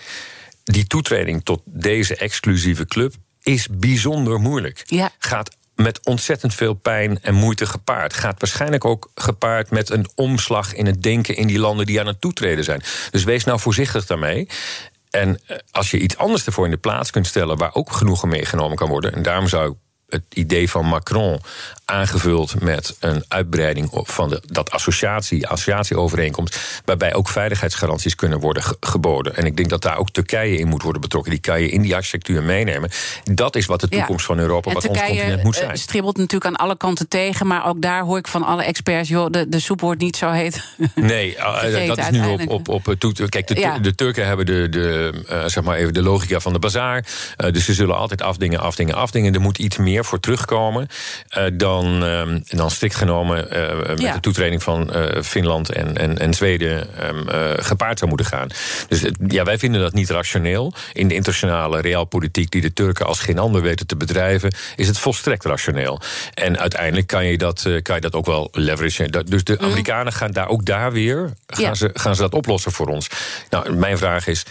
[0.65, 4.83] Die toetreding tot deze exclusieve club is bijzonder moeilijk.
[4.87, 5.11] Ja.
[5.19, 8.15] Gaat met ontzettend veel pijn en moeite gepaard.
[8.15, 12.07] Gaat waarschijnlijk ook gepaard met een omslag in het denken in die landen die aan
[12.07, 12.83] het toetreden zijn.
[13.11, 14.49] Dus wees nou voorzichtig daarmee.
[15.11, 18.29] En eh, als je iets anders ervoor in de plaats kunt stellen waar ook genoegen
[18.29, 19.13] meegenomen kan worden.
[19.13, 19.77] En daarom zou ik
[20.09, 21.41] het idee van Macron
[21.89, 28.77] aangevuld met een uitbreiding van de, dat associatie, associatieovereenkomst, waarbij ook veiligheidsgaranties kunnen worden ge-
[28.81, 29.37] geboden.
[29.37, 31.31] En ik denk dat daar ook Turkije in moet worden betrokken.
[31.31, 32.91] Die kan je in die architectuur meenemen.
[33.25, 33.97] Dat is wat de Ja.
[33.99, 35.79] toekomst van Europa, En wat ons Turkije continent moet eh, zijn.
[35.79, 37.47] stribbelt natuurlijk aan alle kanten tegen.
[37.47, 39.09] Maar ook daar hoor ik van alle experts...
[39.09, 40.63] joh, de, de soep wordt niet zo heet.
[40.95, 42.85] Nee, uh, Gegeten dat is nu op, op, op
[43.29, 43.79] Kijk, de, Tu- Ja.
[43.79, 47.05] de Turken hebben de, de, uh, zeg maar even de logica van de bazaar.
[47.51, 49.35] Dus ze zullen altijd afdingen, afdingen, afdingen.
[49.35, 50.89] Er moet iets meer voor terugkomen
[51.39, 51.45] uh,
[51.83, 54.13] dan, um, dan strikt genomen uh, met Ja.
[54.13, 57.25] de toetreding van uh, Finland en, en, en Zweden um,
[57.63, 58.49] gepaard zou moeten gaan.
[58.89, 60.73] Dus ja, wij vinden dat niet rationeel.
[60.93, 64.99] In de internationale realpolitiek die de Turken als geen ander weten te bedrijven, is het
[64.99, 66.01] volstrekt rationeel.
[66.35, 69.27] En uiteindelijk kan je dat, kan je dat ook wel leveragen.
[69.27, 71.75] Dus de Amerikanen gaan daar ook daar weer gaan, Ja.
[71.75, 73.09] ze, gaan ze dat oplossen voor ons.
[73.51, 74.45] Nou, mijn vraag is.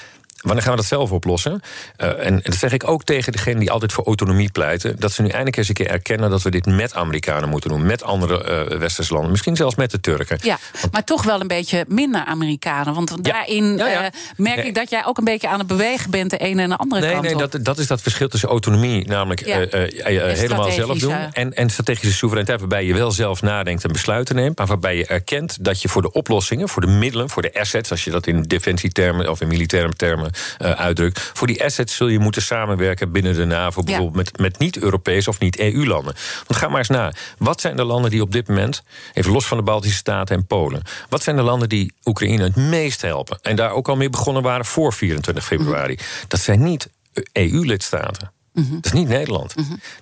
[0.48, 1.62] Wanneer gaan we dat zelf oplossen?
[1.98, 5.00] Uh, en, dat zeg ik ook tegen degenen die altijd voor autonomie pleiten.
[5.00, 7.86] Dat ze nu eindelijk eens een keer erkennen dat we dit met Amerikanen moeten doen.
[7.86, 9.32] Met andere uh, westerse landen.
[9.32, 10.38] Misschien zelfs met de Turken.
[10.42, 10.58] Ja,
[10.92, 12.94] maar toch wel een beetje minder Amerikanen.
[12.94, 14.04] Want daarin Ja, ja.
[14.04, 14.66] eh, merk Nee.
[14.66, 16.30] ik dat jij ook een beetje aan het bewegen bent...
[16.30, 17.52] de ene en de andere Nee, kant nee op.
[17.52, 21.54] dat, dat is dat verschil tussen autonomie, namelijk eh, eh, eh, helemaal zelf doen, en,
[21.54, 25.58] en strategische soevereiniteit, waarbij je wel zelf nadenkt en besluiten neemt, maar waarbij je erkent
[25.64, 28.42] dat je voor de oplossingen, voor de middelen, voor de assets, als je dat in
[28.42, 33.46] defensietermen of in militaire termen uitdrukt, voor die assets zul je moeten samenwerken binnen de
[33.46, 36.16] NAVO, bijvoorbeeld met, met niet-Europees of niet-EU-landen.
[36.48, 37.14] Want ga maar eens na.
[37.38, 40.46] Wat zijn de landen die op dit moment, even los van de Baltische Staten en
[40.46, 43.40] Polen, wat zijn de landen die Oekraïne het meest helpen?
[43.42, 45.98] En daar ook al mee begonnen waren voor 24 februari.
[46.28, 46.90] Dat zijn niet
[47.32, 48.32] EU-lidstaten.
[48.54, 49.56] Dat is niet Nederland.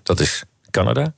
[0.04, 1.14] Dat is Canada,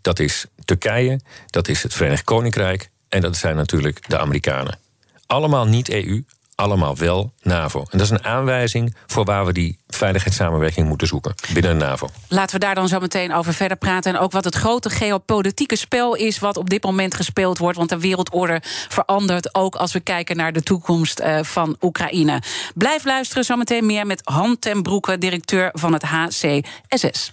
[0.00, 4.78] dat is Turkije, dat is het Verenigd Koninkrijk en dat zijn natuurlijk de Amerikanen.
[5.26, 6.22] Allemaal niet EU,
[6.56, 7.78] allemaal wel NAVO.
[7.78, 12.08] En dat is een aanwijzing voor waar we die veiligheidssamenwerking moeten zoeken binnen de NAVO.
[12.28, 14.14] Laten we daar dan zo meteen over verder praten.
[14.14, 16.38] En ook wat het grote geopolitieke spel is...
[16.38, 17.76] wat op dit moment gespeeld wordt.
[17.76, 22.42] Want de wereldorde verandert ook als we kijken naar de toekomst eh, van Oekraïne.
[22.74, 25.18] Blijf luisteren, zometeen meer met Han ten Broeke...
[25.18, 27.32] directeur van het HCSS.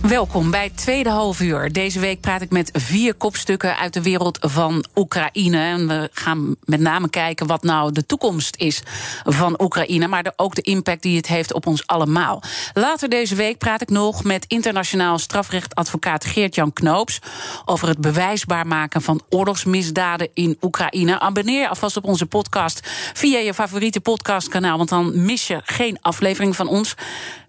[0.00, 1.72] Welkom bij tweede half uur.
[1.72, 5.58] Deze week praat ik met vier kopstukken uit de wereld van Oekraïne.
[5.58, 8.82] En we gaan met name kijken wat nou de toekomst is
[9.24, 12.42] van Oekraïne, maar ook de impact die het heeft op ons allemaal.
[12.74, 17.18] Later deze week praat ik nog met internationaal strafrechtadvocaat Geert-Jan Knoops
[17.64, 21.18] over het bewijsbaar maken van oorlogsmisdaden in Oekraïne.
[21.20, 22.80] Abonneer alvast op onze podcast
[23.14, 26.94] via je favoriete podcastkanaal, want dan mis je geen aflevering van ons.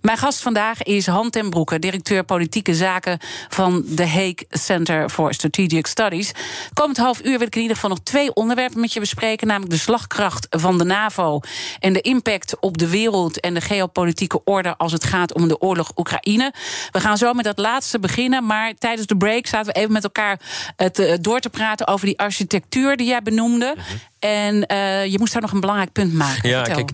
[0.02, 3.18] Mijn gast vandaag is Han ten Broeke, directeur politiek geopolitieke zaken
[3.50, 6.32] van de Hague Center for Strategic Studies.
[6.74, 9.72] Komend half uur wil ik in ieder geval nog twee onderwerpen met je bespreken, namelijk
[9.72, 11.40] de slagkracht van de NAVO
[11.80, 15.60] en de impact op de wereld en de geopolitieke orde als het gaat om de
[15.60, 16.54] oorlog Oekraïne.
[16.92, 20.04] We gaan zo met dat laatste beginnen, maar tijdens de break zaten we even met
[20.04, 20.40] elkaar
[20.76, 23.74] het, door te praten over die architectuur die jij benoemde.
[23.78, 24.11] Mhm.
[24.22, 26.50] En uh, je moest daar nog een belangrijk punt maken.
[26.50, 26.92] Ja, kijk,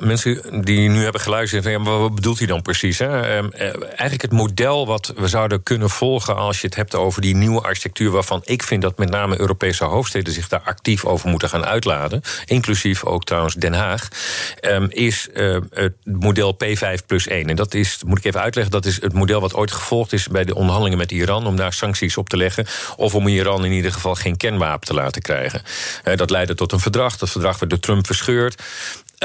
[0.00, 2.98] mensen die nu hebben geluisterd, van, ja, wat bedoelt hij dan precies?
[2.98, 3.08] Hè?
[3.08, 7.36] Uh, eigenlijk het model wat we zouden kunnen volgen als je het hebt over die
[7.36, 11.48] nieuwe architectuur, waarvan ik vind dat met name Europese hoofdsteden zich daar actief over moeten
[11.48, 14.08] gaan uitladen, inclusief ook trouwens Den Haag,
[14.60, 17.48] um, is uh, het model P5 plus 1.
[17.48, 20.28] En dat is, moet ik even uitleggen, dat is het model wat ooit gevolgd is
[20.28, 23.72] bij de onderhandelingen met Iran om daar sancties op te leggen, of om Iran in
[23.72, 25.62] ieder geval geen kernwapen te laten krijgen.
[26.16, 27.16] Dat leidde tot een verdrag.
[27.16, 28.62] Dat verdrag werd door Trump verscheurd.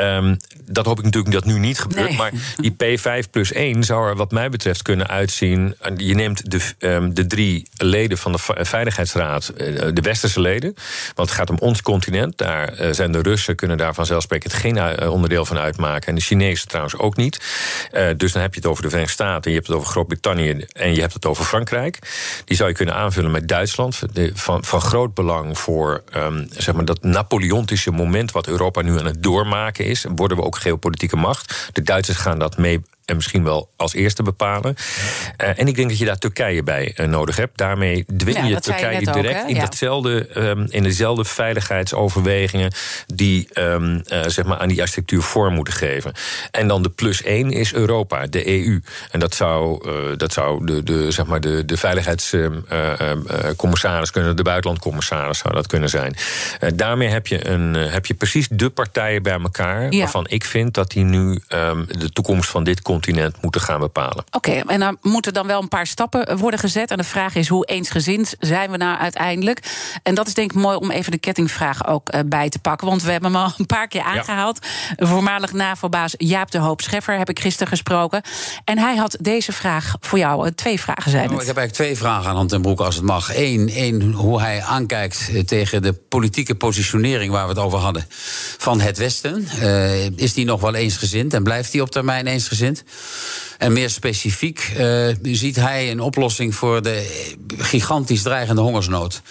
[0.01, 2.17] Um, dat hoop ik natuurlijk dat nu niet gebeurt.
[2.17, 5.75] Maar die P5 plus 1 zou er wat mij betreft kunnen uitzien.
[5.95, 10.73] Je neemt de, um, de drie leden van de Veiligheidsraad, eh, de westerse leden.
[11.15, 12.37] Want het gaat om ons continent.
[12.37, 16.07] Daar uh, zijn de Russen, kunnen daar vanzelfsprekend geen uh, onderdeel van uitmaken.
[16.07, 17.41] En de Chinezen trouwens ook niet.
[17.93, 20.65] Uh, dus dan heb je het over de Verenigde Staten, je hebt het over Groot-Brittannië
[20.71, 21.99] en je hebt het over Frankrijk.
[22.45, 24.01] Die zou je kunnen aanvullen met Duitsland.
[24.13, 28.99] De, van, van groot belang voor um, zeg maar dat Napoleontische moment wat Europa nu
[28.99, 31.69] aan het doormaken is, worden we ook geopolitieke macht.
[31.73, 34.75] De Duitsers gaan dat mee en misschien wel als eerste bepalen.
[35.41, 37.57] Uh, en ik denk dat je daar Turkije bij uh, nodig hebt.
[37.57, 39.61] Daarmee dwing ja, je Turkije je direct ook, in, ja.
[39.61, 42.71] datzelfde, um, in dezelfde veiligheidsoverwegingen
[43.13, 46.11] die um, uh, zeg maar aan die architectuur vorm moeten geven.
[46.51, 48.81] En dan de plus één is Europa, de EU.
[49.11, 55.37] En dat zou, dat zou de, de, zeg maar de, de veiligheidscommissaris kunnen, de buitenlandcommissaris
[55.37, 56.15] zou dat kunnen zijn.
[56.75, 59.99] daarmee heb je, een, heb je precies de partijen bij elkaar ja.
[59.99, 63.79] waarvan ik vind dat die nu um, de toekomst van dit continent continent moeten gaan
[63.79, 64.23] bepalen.
[64.31, 66.91] Oké, okay, en dan moeten dan wel een paar stappen worden gezet.
[66.91, 69.59] En de vraag is hoe eensgezind zijn we nou uiteindelijk?
[70.03, 72.87] En dat is denk ik mooi om even de kettingvraag ook uh, bij te pakken.
[72.87, 74.59] Want we hebben hem al een paar keer aangehaald.
[74.95, 75.07] Ja.
[75.07, 78.21] Voormalig NAVO-baas Jaap de Hoop Scheffer heb ik gisteren gesproken.
[78.63, 80.45] En hij had deze vraag voor jou.
[80.45, 81.41] Uh, twee vragen zijn nou, het.
[81.41, 83.35] Ik heb eigenlijk twee vragen aan Hand en Broek als het mag.
[83.35, 88.05] Eén, één hoe hij aankijkt eh, tegen de politieke positionering waar we het over hadden
[88.57, 89.47] van het Westen.
[89.61, 92.83] Uh, is die nog wel eensgezind en blijft die op termijn eensgezind?
[93.59, 99.21] En meer specifiek uh, ziet hij een oplossing voor de gigantisch dreigende hongersnood.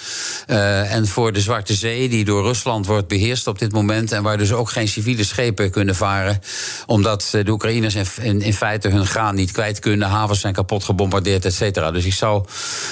[0.46, 4.12] Uh, en voor de Zwarte Zee, die door Rusland wordt beheerst op dit moment.
[4.12, 6.40] En waar dus ook geen civiele schepen kunnen varen.
[6.86, 10.08] Omdat de Oekraïners in, in, feite hun graan niet kwijt kunnen.
[10.08, 11.90] Havens zijn kapot gebombardeerd, et cetera.
[11.90, 12.44] Dus ik zou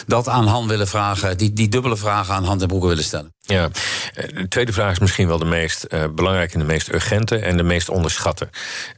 [0.06, 3.35] dat aan Han willen vragen, die, die dubbele vragen aan Han en Broeken willen stellen.
[3.46, 3.68] Ja,
[4.14, 7.56] de tweede vraag is misschien wel de meest uh, belangrijke en de meest urgente en
[7.56, 8.48] de meest onderschatte.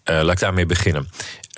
[0.05, 1.09] Uh, laat ik daarmee beginnen.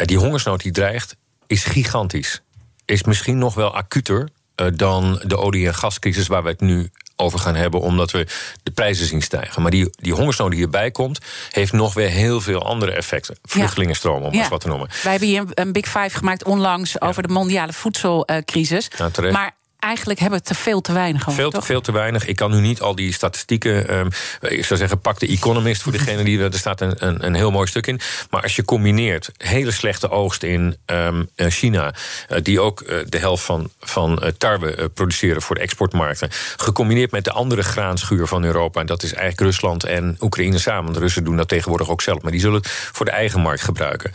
[0.01, 2.41] Uh, die hongersnood die dreigt, is gigantisch.
[2.85, 4.29] Is misschien nog wel acuter
[4.75, 8.27] dan de olie- en gascrisis waar we het nu over gaan hebben, omdat we
[8.63, 9.63] de prijzen zien stijgen.
[9.63, 11.19] Maar die, die hongersnood die hierbij komt,
[11.51, 13.37] heeft nog weer heel veel andere effecten.
[13.43, 14.41] Vluchtelingenstromen, om ja.
[14.41, 14.89] eens wat te noemen.
[15.03, 17.07] Wij hebben hier een Big Five gemaakt onlangs ja.
[17.07, 18.91] over de mondiale voedselcrisis.
[18.99, 22.27] Nou, maar eigenlijk hebben we te veel te weinig over, Veel te veel te weinig.
[22.27, 23.99] Ik kan nu niet al die statistieken...
[23.99, 24.09] Um,
[24.41, 26.43] ik zou zeggen, pak de Economist voor degene die...
[26.43, 28.01] Er staat een, een, een, heel mooi stuk in.
[28.31, 31.95] Maar als je combineert hele slechte oogst in um, China...
[32.29, 36.29] Uh, die ook uh, de helft van, van uh, tarwe produceren voor de exportmarkten...
[36.57, 38.81] gecombineerd met de andere graanschuur van Europa...
[38.81, 40.93] en dat is eigenlijk Rusland en Oekraïne samen.
[40.93, 42.23] De Russen doen dat tegenwoordig ook zelf...
[42.23, 44.13] maar die zullen het voor de eigen markt gebruiken.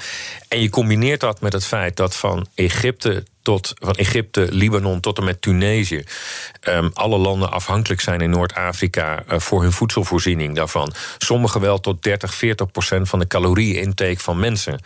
[0.47, 5.17] En je combineert dat met het feit dat van Egypte tot, van Egypte, Libanon tot
[5.17, 6.03] en met Tunesië.
[6.67, 10.93] Um, alle landen afhankelijk zijn in Noord-Afrika uh, voor hun voedselvoorziening daarvan.
[11.17, 14.79] Sommige wel tot 30, 40 procent van de calorieintake van mensen.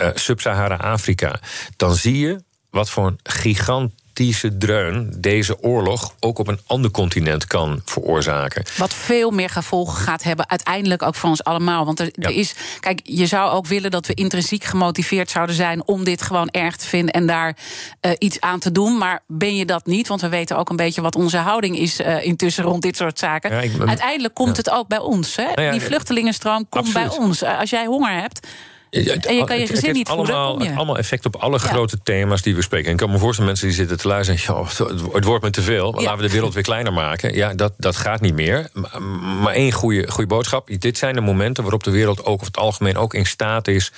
[0.00, 1.40] Uh, Sub-Sahara-Afrika.
[1.76, 6.90] Dan zie je wat voor een gigant gigantische dreun deze oorlog ook op een ander
[6.90, 8.64] continent kan veroorzaken.
[8.76, 11.84] Wat veel meer gevolgen gaat hebben, uiteindelijk ook voor ons allemaal.
[11.84, 12.28] Want er, ja.
[12.28, 16.22] er, is, kijk, je zou ook willen dat we intrinsiek gemotiveerd zouden zijn om dit
[16.22, 17.56] gewoon erg te vinden en daar
[18.00, 18.98] uh, iets aan te doen.
[18.98, 20.08] Maar ben je dat niet?
[20.08, 23.18] Want we weten ook een beetje wat onze houding is uh, intussen rond dit soort
[23.18, 23.50] zaken.
[23.50, 25.36] Ja, uiteindelijk komt het ook bij ons.
[25.36, 25.46] Hè?
[25.54, 27.08] Nou Die vluchtelingenstroom komt Absoluut.
[27.08, 27.42] bij ons.
[27.42, 28.46] Uh, als jij honger hebt
[28.94, 31.66] en je kan je gezin niet voeden, allemaal, het allemaal effect op alle ja.
[31.68, 32.86] grote thema's die we spreken.
[32.86, 34.58] En ik kan me voorstellen, mensen die zitten te luisteren...
[34.58, 36.04] en het wordt me te veel, ja.
[36.04, 37.34] laten we de wereld weer kleiner maken.
[37.34, 38.68] Ja, dat, dat gaat niet meer.
[38.72, 39.02] Maar,
[39.42, 40.68] maar één goede, goede boodschap.
[40.78, 42.96] Dit zijn de momenten waarop de wereld ook over het algemeen...
[42.96, 43.92] ook in staat is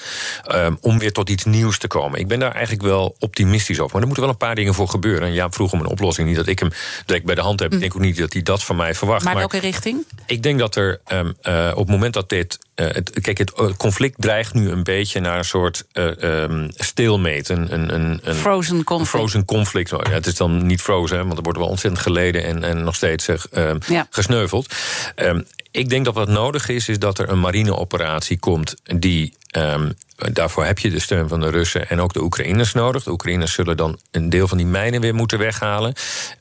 [0.54, 2.20] um, om weer tot iets nieuws te komen.
[2.20, 3.92] Ik ben daar eigenlijk wel optimistisch over.
[3.92, 5.28] Maar er moeten wel een paar dingen voor gebeuren.
[5.28, 6.28] En Jaap vroeg om een oplossing.
[6.28, 6.70] Niet dat ik hem
[7.06, 7.68] direct bij de hand heb.
[7.68, 7.74] Mm.
[7.74, 9.24] Ik denk ook niet dat hij dat van mij verwacht.
[9.24, 10.04] Maar, maar welke richting?
[10.26, 13.52] Ik denk dat er um, uh, op het moment dat dit eh, het, kijk, het
[13.76, 17.48] conflict dreigt nu een beetje naar een soort uh, um, stilmeet.
[17.48, 19.10] Een, een, een, frozen conflict.
[19.10, 19.90] Frozen conflict.
[19.90, 22.94] Ja, het is dan niet frozen, want er wordt wel ontzettend geleden en, en nog
[22.94, 24.06] steeds uh, ja.
[24.10, 24.74] gesneuveld.
[25.16, 29.92] Um, ik denk dat wat nodig is, is dat er een marineoperatie komt die um,
[30.16, 33.02] daarvoor heb je de steun van de Russen en ook de Oekraïners nodig.
[33.02, 35.94] De Oekraïners zullen dan een deel van die mijnen weer moeten weghalen.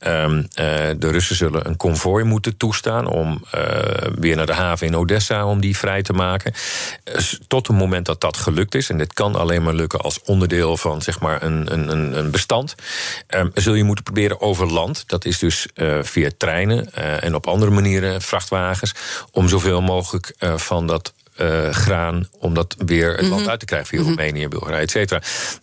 [0.08, 0.46] Um, uh,
[0.98, 3.62] de Russen zullen een konvooi moeten toestaan om uh,
[4.16, 6.54] weer naar de haven in Odessa om die vrij te maken.
[7.04, 7.16] Uh,
[7.48, 10.78] tot het moment dat dat gelukt is, en dit kan alleen maar lukken als onderdeel
[10.78, 12.76] van zeg maar een, een, een bestand,
[13.30, 15.04] um, zul je moeten proberen over land.
[15.08, 15.68] Dat is dus
[16.02, 18.94] via treinen en op andere manieren vrachtwagens,
[19.32, 23.50] om zoveel mogelijk van dat uh, graan om dat weer het land mhm.
[23.50, 24.16] uit te krijgen via mm -hmm.
[24.16, 25.22] Roemenië, Bulgarije, et cetera.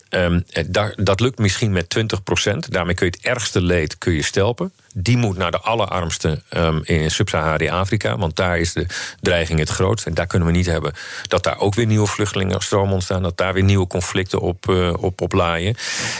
[0.09, 2.71] Um, daar, dat lukt misschien met 20 procent.
[2.71, 4.71] Daarmee kun je het ergste leed kun je stelpen.
[4.95, 8.85] Die moet naar de allerarmste um, in Sub-Sahari-Afrika, want daar is de
[9.21, 10.05] dreiging het grootst.
[10.05, 10.93] En daar kunnen we niet hebben
[11.27, 15.21] dat daar ook weer nieuwe vluchtelingenstromen ontstaan, dat daar weer nieuwe conflicten op, uh, op,
[15.21, 15.75] op laaien.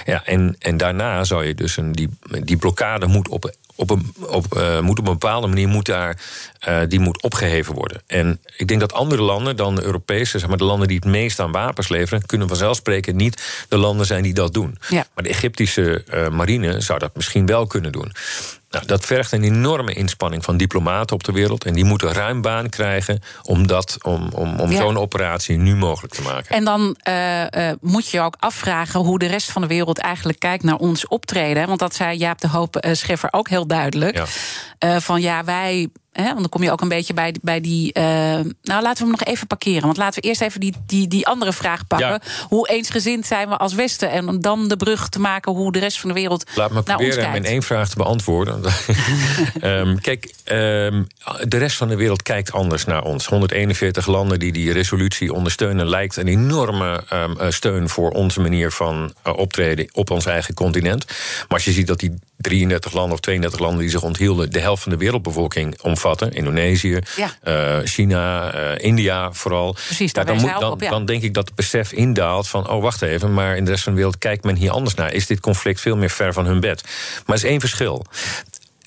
[0.06, 2.10] Ja, en, en daarna zou je dus een, die,
[2.44, 6.22] die blokkade moet op op een, op, uh, moet op een bepaalde manier moet daar,
[6.68, 8.02] uh, die moet opgeheven worden.
[8.08, 11.06] En ik denk dat andere landen dan de Europese, zeg maar de landen die het
[11.06, 14.78] meest aan wapens leveren, kunnen vanzelfsprekend niet de landen zijn die dat doen.
[14.90, 15.08] Ja.
[15.14, 18.12] Maar de Egyptische uh, marine zou dat misschien wel kunnen doen.
[18.74, 21.66] Nou, dat vergt een enorme inspanning van diplomaten op de wereld.
[21.66, 24.78] En die moeten ruim baan krijgen om, dat, om, om, om ja.
[24.78, 26.56] zo'n operatie nu mogelijk te maken.
[26.56, 29.98] En dan uh, uh, moet je je ook afvragen hoe de rest van de wereld
[29.98, 31.68] eigenlijk kijkt naar ons optreden.
[31.68, 34.26] Want dat zei Jaap de Hoop uh, Scheffer ook heel duidelijk.
[34.80, 35.00] Ja.
[35.02, 37.92] van ja, wij Hè, want dan kom je ook een beetje bij, bij die.
[37.98, 39.82] Uh, nou, laten we hem nog even parkeren.
[39.82, 42.08] Want laten we eerst even die, die, die andere vraag pakken.
[42.08, 42.22] Ja.
[42.48, 44.12] Hoe eensgezind zijn we als Westen?
[44.12, 46.52] En om dan de brug te maken hoe de rest van de wereld.
[46.56, 48.64] Laat me proberen hem in één vraag te beantwoorden.
[49.62, 51.08] um, kijk, um,
[51.48, 53.26] de rest van de wereld kijkt anders naar ons.
[53.26, 59.14] 141 landen die die resolutie ondersteunen, lijkt een enorme um, steun voor onze manier van
[59.28, 61.06] uh, optreden op ons eigen continent.
[61.08, 64.60] Maar als je ziet dat die 33 landen of 32 landen die zich onthielden, de
[64.60, 66.32] helft van de wereldbevolking omvatten.
[66.32, 67.30] Indonesië, ja.
[67.44, 69.74] uh, China, uh, India vooral.
[69.74, 70.90] Precies, ja, dan, moet, dan, op, ja.
[70.90, 73.84] dan, denk ik dat het besef indaalt van: oh, wacht even, maar in de rest
[73.84, 75.14] van de wereld kijkt men hier anders naar.
[75.14, 76.84] Is dit conflict veel meer ver van hun bed?
[77.26, 78.06] Maar er is één verschil.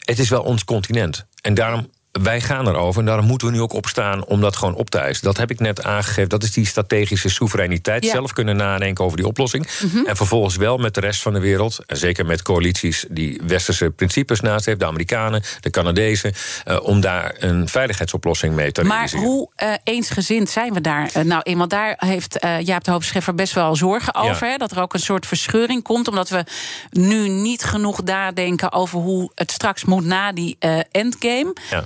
[0.04, 1.26] Het is wel ons continent.
[1.40, 1.90] En daarom
[2.22, 4.98] wij gaan erover en daarom moeten we nu ook opstaan om dat gewoon op te
[4.98, 5.24] eisen.
[5.24, 6.28] Dat heb ik net aangegeven.
[6.28, 8.04] Dat is die strategische soevereiniteit.
[8.04, 8.10] Ja.
[8.10, 9.68] Zelf kunnen nadenken over die oplossing.
[9.82, 10.06] Mm -hmm.
[10.06, 13.90] En vervolgens wel met de rest van de wereld, en zeker met coalities die westerse
[13.90, 16.32] principes naast heeft, de Amerikanen, de Canadezen,
[16.68, 19.24] uh, om daar een veiligheidsoplossing mee te maar realiseren.
[19.24, 21.68] Maar hoe uh, eensgezind zijn we daar uh, nou eenmaal?
[21.68, 24.46] Daar heeft Jaap de Hoop Scheffer best wel zorgen over.
[24.46, 24.52] Ja.
[24.52, 26.44] Hè, dat er ook een soort verscheuring komt, omdat we
[26.90, 30.56] nu niet genoeg nadenken over hoe het straks moet na die
[30.90, 31.54] endgame.
[31.70, 31.84] Ja.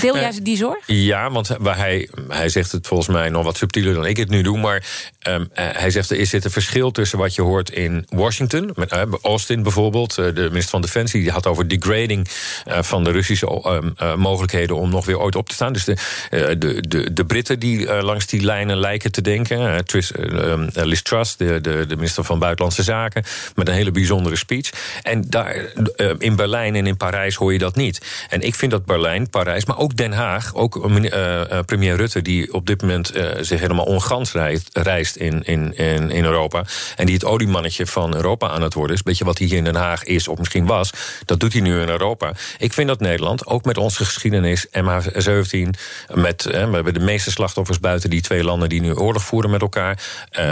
[0.00, 0.78] Deel jij die zorg?
[0.86, 4.28] Ja, want waar hij, hij zegt het volgens mij nog wat subtieler dan ik het
[4.28, 4.58] nu doe.
[4.58, 4.84] Maar
[5.28, 8.70] um, uh, hij zegt er zit een verschil tussen wat je hoort in Washington.
[8.74, 12.28] Met, uh, Austin bijvoorbeeld, de minister van Defensie, die had over degrading
[12.64, 15.72] van de Russische um, mogelijkheden om nog weer ooit op te staan.
[15.72, 15.96] Dus de,
[16.30, 19.84] de, de, de Britten die langs die lijnen lijken te denken.
[19.84, 24.36] Tris, um, Liz Truss, de, de, de minister van Buitenlandse Zaken, met een hele bijzondere
[24.36, 24.70] speech.
[25.02, 25.72] En daar
[26.18, 28.26] in Berlijn en in Parijs hoor je dat niet.
[28.28, 32.52] En ik vind dat Berlijn, Parijs, maar ook Den Haag, ook uh, premier Rutte, die
[32.52, 34.32] op dit moment uh, zich helemaal ongans
[34.72, 36.64] reist, in, in, Europa.
[36.96, 39.02] En die het oliemannetje van Europa aan het worden is.
[39.02, 40.90] Beetje wat hij hier in Den Haag is, of misschien was.
[41.24, 42.32] Dat doet hij nu in Europa.
[42.58, 45.68] Ik vind dat Nederland, ook met onze geschiedenis, MH17,
[46.14, 49.60] met, we hebben de meeste slachtoffers buiten die twee landen die nu oorlog voeren met
[49.60, 49.98] elkaar.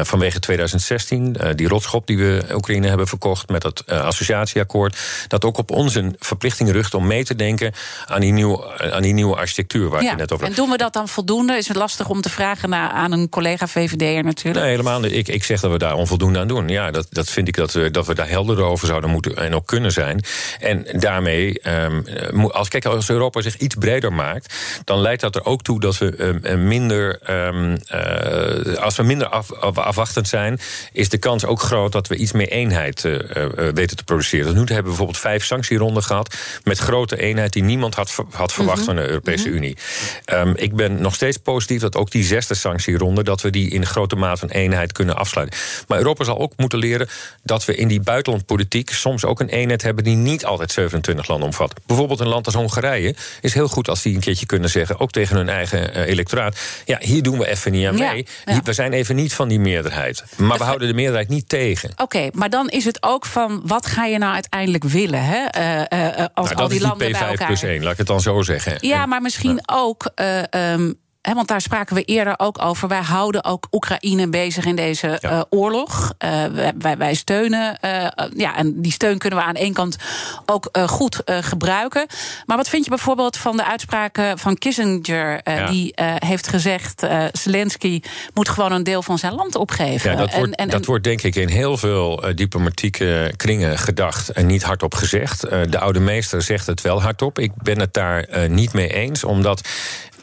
[0.03, 4.99] vanwege 2016, die rotschop die we Oekraïne hebben verkocht met het associatieakkoord.
[5.29, 7.73] Dat ook op ons een verplichting rucht om mee te denken
[8.07, 10.11] aan die nieuwe, aan die nieuwe architectuur waar ja.
[10.11, 11.57] je net over En doen we dat dan voldoende?
[11.57, 14.65] Is het lastig om te vragen naar, aan een collega VVD'er natuurlijk?
[14.65, 15.13] Nee, helemaal niet.
[15.13, 16.69] Ik, ik zeg dat we daar onvoldoende aan doen.
[16.69, 19.55] Ja, dat, dat vind ik dat we, dat we daar helder over zouden moeten en
[19.55, 20.25] ook kunnen zijn.
[20.61, 25.45] En daarmee, um, als, kijk, als Europa zich iets breder maakt, dan leidt dat er
[25.45, 27.21] ook toe dat we um, minder.
[27.31, 30.61] Um, uh, als we minder af, afwachtend zijn,
[30.93, 34.45] is de kans ook groot dat we iets meer eenheid uh, uh, weten te produceren.
[34.45, 38.53] Dus nu hebben we bijvoorbeeld vijf sanctieronden gehad met grote eenheid die niemand had, had
[38.53, 38.94] verwacht mm -hmm.
[38.95, 39.63] Van de Europese mm -hmm.
[39.63, 39.77] Unie.
[40.33, 43.87] Um, ik ben nog steeds positief dat ook die zesde sanctieronde, dat we die in
[43.87, 45.59] grote mate van eenheid kunnen afsluiten.
[45.89, 47.09] Maar Europa zal ook moeten leren
[47.43, 51.47] dat we in die buitenlandpolitiek soms ook een eenheid hebben die niet altijd 27 landen
[51.47, 51.75] omvat.
[51.87, 55.11] Bijvoorbeeld een land als Hongarije is heel goed als die een keertje kunnen zeggen, ook
[55.11, 56.59] tegen hun eigen uh, electoraat.
[56.85, 58.27] Ja, hier doen we even niet aan mee.
[58.45, 58.61] Ja.
[58.65, 60.25] We zijn even niet van die meerderheid.
[60.37, 61.91] Maar dat we houden de meerderheid niet tegen.
[61.91, 65.25] Oké, okay, maar dan is het ook van wat ga je nou uiteindelijk willen?
[65.25, 65.39] Hè?
[65.59, 67.47] Uh, uh, als nou, al die is landen die P5 bij elkaar.
[67.47, 68.77] plus 1, laat ik het dan zo zeggen.
[68.89, 70.11] Ja, maar misschien ook.
[70.55, 71.03] Um,
[71.33, 72.89] want daar spraken we eerder ook over.
[72.89, 76.13] Wij houden ook Oekraïne bezig in deze eh, oorlog.
[76.25, 76.45] Uh,
[76.79, 77.79] wij, wij, steunen.
[77.85, 78.07] Uh,
[78.37, 79.97] ja, en die steun kunnen we aan één kant
[80.47, 82.07] ook goed gebruiken.
[82.47, 85.41] Maar wat vind je bijvoorbeeld van de uitspraken van Kissinger?
[85.71, 88.01] Die heeft gezegd: Zelensky
[88.35, 90.11] moet gewoon een deel van zijn land opgeven.
[90.11, 94.29] Ja, dat, wordt, en, en, dat wordt denk ik in heel veel diplomatieke kringen gedacht
[94.29, 95.41] en niet hardop gezegd.
[95.41, 97.39] de oude meester zegt het wel hardop.
[97.39, 99.69] Ik ben het daar niet mee eens, omdat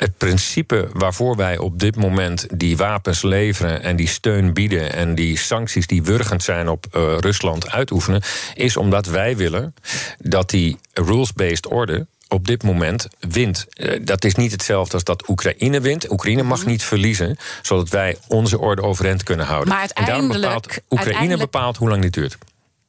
[0.01, 5.15] het principe waarvoor wij op dit moment die wapens leveren en die steun bieden en
[5.15, 8.21] die sancties die wurgend zijn op uh, Rusland uitoefenen,
[8.53, 9.73] is omdat wij willen
[10.17, 13.65] dat die rules-based order op dit moment wint.
[13.75, 16.11] Uh, dat is niet hetzelfde als dat Oekraïne wint.
[16.11, 16.69] Oekraïne mag mhm.
[16.69, 19.69] niet verliezen, zodat wij onze orde overeind kunnen houden.
[19.69, 22.37] Maar uiteindelijk, en daarom bepaalt Oekraïne bepaalt hoe lang dit duurt.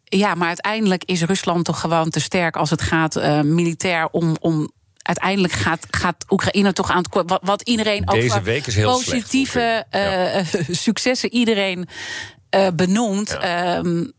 [0.05, 4.37] Ja, maar uiteindelijk is Rusland toch gewoon te sterk als het gaat uh, militair om,
[4.41, 4.71] om
[5.03, 7.25] uiteindelijk gaat, gaat Oekraïne toch aan het.
[7.27, 11.89] Wat, wat iedereen Deze over week is heel positieve uh, successen iedereen
[12.57, 13.37] uh, benoemt.
[13.41, 13.77] Ja.
[13.77, 14.13] Um,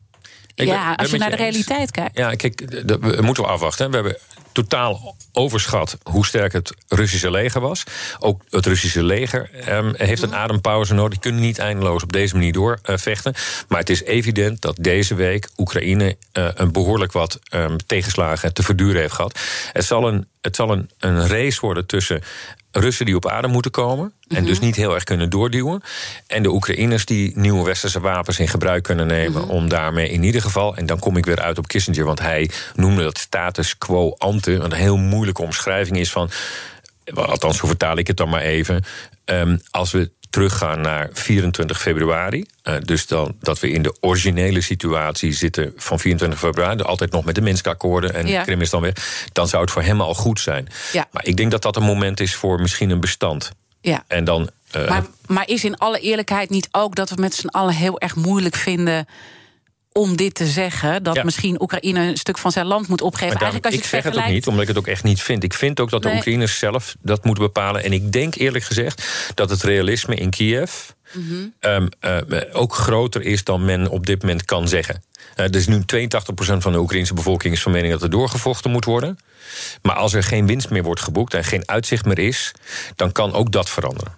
[0.55, 2.17] ja, als je naar de realiteit kijkt.
[2.17, 3.89] Ja, kijk, we moeten we afwachten.
[3.89, 4.17] We hebben
[4.53, 7.83] totaal overschat hoe sterk het Russische leger was.
[8.19, 11.11] Ook het Russische leger um, heeft een adempauze nodig.
[11.11, 13.33] Die kunnen niet eindeloos op deze manier doorvechten.
[13.35, 18.53] Uh, maar het is evident dat deze week Oekraïne uh, een behoorlijk wat um, tegenslagen
[18.53, 19.39] te verduren heeft gehad.
[19.73, 22.21] Het zal een, het zal een, een race worden tussen
[22.75, 24.13] Russen die op adem moeten komen.
[24.27, 24.65] En dus mhm.
[24.65, 25.81] niet heel erg kunnen doorduwen.
[26.27, 29.41] En de Oekraïners die nieuwe westerse wapens in gebruik kunnen nemen.
[29.41, 29.49] Mhm.
[29.49, 30.75] Om daarmee in ieder geval.
[30.75, 32.05] En dan kom ik weer uit op Kissinger.
[32.05, 34.42] Want hij noemde dat status quo ante.
[34.45, 36.29] Een heel moeilijke omschrijving is van.
[37.13, 38.83] Althans, zo vertaal ik het dan maar even.
[39.25, 42.45] Um, als we teruggaan naar 24 februari.
[42.63, 46.81] Uh, dus dan dat we in de originele situatie zitten van 24 februari.
[46.81, 48.43] Altijd nog met de Minsk-akkoorden en ja.
[48.43, 48.93] Krim is dan weg.
[49.31, 50.67] Dan zou het voor hem al goed zijn.
[50.91, 51.07] Ja.
[51.11, 53.51] Maar ik denk dat dat een moment is voor misschien een bestand.
[53.81, 54.03] Ja.
[54.07, 57.47] En dan, uh, maar, maar is in alle eerlijkheid niet ook dat we met z'n
[57.47, 59.07] allen heel erg moeilijk vinden
[59.93, 61.03] om dit te zeggen.
[61.03, 63.35] Dat misschien Oekraïne een stuk van zijn land moet opgeven.
[63.35, 65.43] Eigenlijk als je ik zeg het ook niet, omdat ik het ook echt niet vind.
[65.43, 67.83] Ik vind ook dat de Oekraïners zelf dat moeten bepalen.
[67.83, 70.71] En ik denk eerlijk gezegd dat het realisme in Kiev...
[71.13, 71.53] Mm -hmm.
[71.71, 75.03] um, uh, ook groter is dan men op dit moment kan zeggen.
[75.35, 75.81] Uh, dus nu 82%
[76.57, 79.17] van de Oekraïnse bevolking is van mening dat er doorgevochten moet worden.
[79.81, 82.51] Maar als er geen winst meer wordt geboekt en geen uitzicht meer is,
[82.95, 84.17] dan kan ook dat veranderen.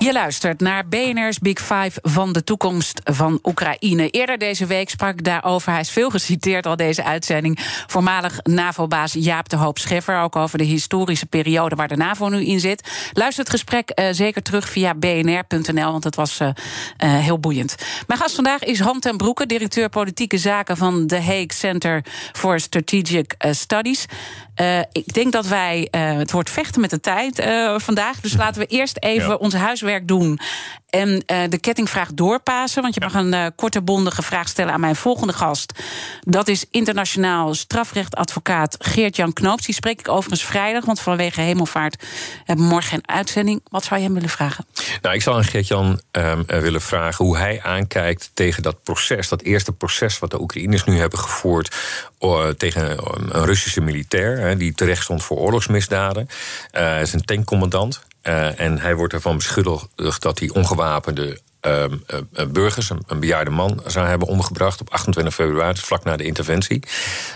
[0.00, 4.10] Je luistert naar BNR's Big Five van de toekomst van Oekraïne.
[4.10, 5.70] Eerder deze week sprak daarover.
[5.72, 7.58] Hij is veel geciteerd al deze uitzending.
[7.86, 10.20] Voormalig NAVO-baas Jaap de Hoop Scheffer.
[10.20, 13.10] Ook over de historische periode waar de NAVO nu in zit.
[13.12, 16.54] Luister het gesprek uh, zeker terug via bnr.nl, want het was uh, uh,
[17.18, 17.74] heel boeiend.
[18.06, 22.60] Mijn gast vandaag is Han ten Broeke, directeur politieke zaken van The Hague Center for
[22.60, 24.06] Strategic Studies.
[24.92, 27.42] Ik denk dat wij het wordt vechten met de tijd
[27.76, 28.20] vandaag.
[28.20, 29.34] Dus laten we eerst even ja.
[29.34, 30.40] onze huiswerk doen.
[30.90, 32.82] En de kettingvraag doorpassen.
[32.82, 35.72] Want je mag een korte bondige vraag stellen aan mijn volgende gast.
[36.20, 39.66] Dat is internationaal strafrechtadvocaat Geert-Jan Knoops.
[39.66, 42.04] Die spreek ik overigens vrijdag, want vanwege hemelvaart
[42.44, 43.60] hebben we morgen geen uitzending.
[43.68, 44.66] Wat zou je hem willen vragen?
[45.02, 49.28] Nou, ik zou aan Geert-Jan um, willen vragen hoe hij aankijkt tegen dat proces.
[49.28, 51.76] Dat eerste proces wat de Oekraïners nu hebben gevoerd
[52.56, 52.98] tegen
[53.34, 54.49] een Russische militair.
[54.58, 56.28] Die terecht stond voor oorlogsmisdaden.
[56.72, 58.00] Uh, is een tankcommandant.
[58.22, 63.82] Uh, en hij wordt ervan beschuldigd dat hij ongewapende uh, uh, burgers, een, bejaarde man,
[63.86, 66.82] zou hebben omgebracht op 28 februari, dus vlak na de interventie.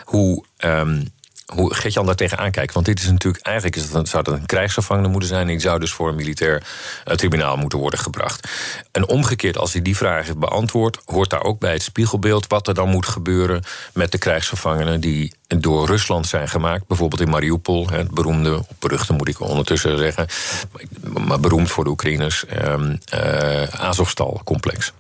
[0.05, 1.13] Hoe um,
[1.47, 2.75] hoe Gert-Jan daar tegenaan kijkt.
[2.75, 5.41] Want dit is natuurlijk, eigenlijk is het, zou dat een krijgsgevangene moeten zijn.
[5.41, 6.63] En die zou dus voor een militair
[7.09, 8.49] uh, tribunaal moeten worden gebracht.
[8.93, 12.69] En omgekeerd, als hij die vraag heeft beantwoord, hoort daar ook bij het spiegelbeeld wat
[12.69, 16.87] er dan moet gebeuren met de krijgsgevangenen die door Rusland zijn gemaakt.
[16.87, 20.27] Bijvoorbeeld in Mariupol, het beroemde, beruchte moet ik ondertussen zeggen,
[21.27, 22.75] maar beroemd voor de Oekraïners, uh,
[23.15, 24.93] uh, Azovstal-complex.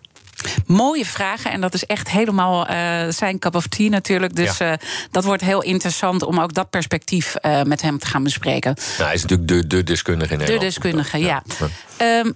[0.66, 1.50] Mooie vragen.
[1.50, 4.36] En dat is echt helemaal uh, zijn cup of tea natuurlijk.
[4.36, 4.72] Dus ja.
[4.72, 4.78] uh,
[5.10, 8.74] dat wordt heel interessant om ook dat perspectief uh, met hem te gaan bespreken.
[8.74, 10.64] Nou, hij is natuurlijk de, de deskundige in Nederland.
[10.64, 11.42] De deskundige, ja.
[11.58, 12.18] ja.
[12.20, 12.34] Um,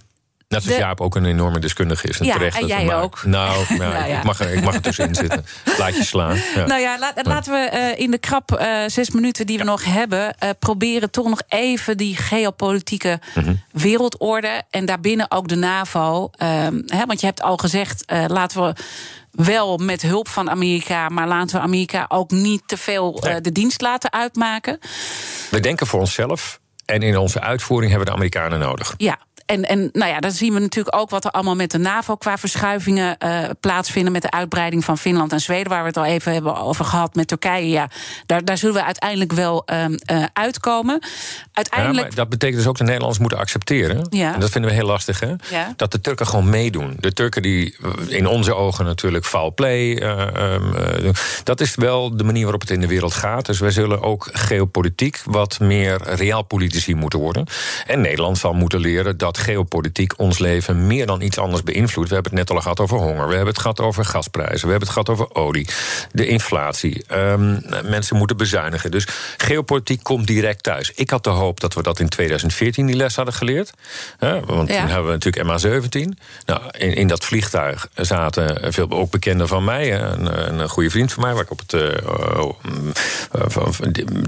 [0.49, 2.19] Net de- Jaap ook een enorme deskundige is.
[2.21, 3.25] En Ja, terecht en jij ook.
[3.25, 4.19] Nou, nou, Nou ja.
[4.19, 5.47] Ik, mag er, ik mag er tussenin zitten.
[5.77, 6.37] Plaatje slaan.
[6.55, 6.67] Ja.
[6.67, 9.85] Nou ja, laat- laten we eh, in de krap eh, zes minuten die we nog
[9.85, 10.39] hebben...
[10.39, 13.55] eh, proberen toch nog even die geopolitieke Mhm.
[13.73, 14.63] wereldorde...
[14.71, 16.31] en daarbinnen ook de NAVO.
[16.37, 18.73] ehm, hè, want je hebt al gezegd, laten we
[19.31, 21.09] wel met hulp van Amerika...
[21.09, 24.79] maar laten we Amerika ook niet te veel de dienst laten uitmaken.
[25.51, 26.61] We denken voor onszelf.
[26.85, 28.95] En in onze uitvoering hebben we de Amerikanen nodig.
[28.97, 29.19] Ja.
[29.49, 32.17] En, en nou ja, dan zien we natuurlijk ook wat er allemaal met de NAVO
[32.17, 34.13] qua verschuivingen eh, plaatsvinden.
[34.13, 37.15] Met de uitbreiding van Finland en Zweden, waar we het al even hebben over gehad.
[37.15, 37.91] Met Turkije, ja,
[38.27, 40.99] daar, daar zullen we uiteindelijk wel ehm, eh, uitkomen.
[41.03, 41.09] Ja,
[41.53, 42.07] Uiteindelijk.
[42.07, 44.07] maar dat betekent dus ook dat de Nederlanders moeten accepteren.
[44.11, 44.35] Ja.
[44.35, 45.35] En dat vinden we heel lastig, hè?
[45.51, 45.73] Ja.
[45.77, 46.97] Dat de Turken gewoon meedoen.
[47.01, 49.97] De Turken die eh, in onze ogen natuurlijk foul play.
[49.97, 51.11] eh, ehm, eh,
[51.45, 53.47] dat is wel de manier waarop het in de wereld gaat.
[53.47, 57.47] Dus wij zullen ook geopolitiek wat meer realpolitici moeten worden.
[57.87, 62.09] En Nederland zal moeten leren dat geopolitiek ons leven meer dan iets anders beïnvloedt.
[62.09, 63.27] We hebben het net al gehad over honger.
[63.29, 64.65] We hebben het gehad over gasprijzen.
[64.67, 65.69] We hebben het gehad over olie.
[66.13, 67.05] De inflatie.
[67.07, 67.61] Ehm,
[67.91, 68.91] mensen moeten bezuinigen.
[68.91, 70.93] Dus geopolitiek komt direct thuis.
[70.95, 73.73] Ik had de hoop dat we dat in 2014 die les hadden geleerd.
[74.19, 74.79] Hè, want Ja.
[74.81, 76.19] toen hebben we natuurlijk MH17.
[76.47, 79.89] Nou, in, in dat vliegtuig zaten veel ook bekenden van mij.
[79.89, 81.73] hè, Een, een goede vriend van mij, waar ik op het.
[81.73, 82.93] eh, oh, mm,
[83.33, 83.77] eh,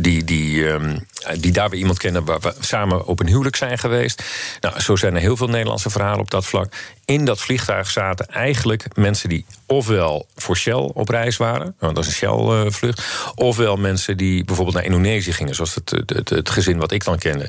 [0.01, 0.99] die, die, ehm,
[1.41, 4.23] die daar weer iemand kennen waar we samen op een huwelijk zijn geweest.
[4.61, 6.73] Nou, zo zijn er heel veel Nederlandse verhalen op dat vlak.
[7.05, 12.05] In dat vliegtuig zaten eigenlijk mensen die ofwel voor Shell op reis waren, want dat
[12.05, 13.03] is een Shell-vlucht,
[13.35, 15.91] ofwel mensen die bijvoorbeeld naar Indonesië gingen, zoals het,
[16.29, 17.49] het gezin wat ik dan kende.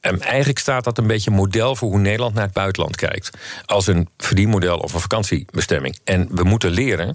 [0.00, 3.30] En eigenlijk staat dat een beetje model voor hoe Nederland naar het buitenland kijkt.
[3.64, 5.98] Als een verdienmodel of een vakantiebestemming.
[6.04, 7.12] En we moeten leren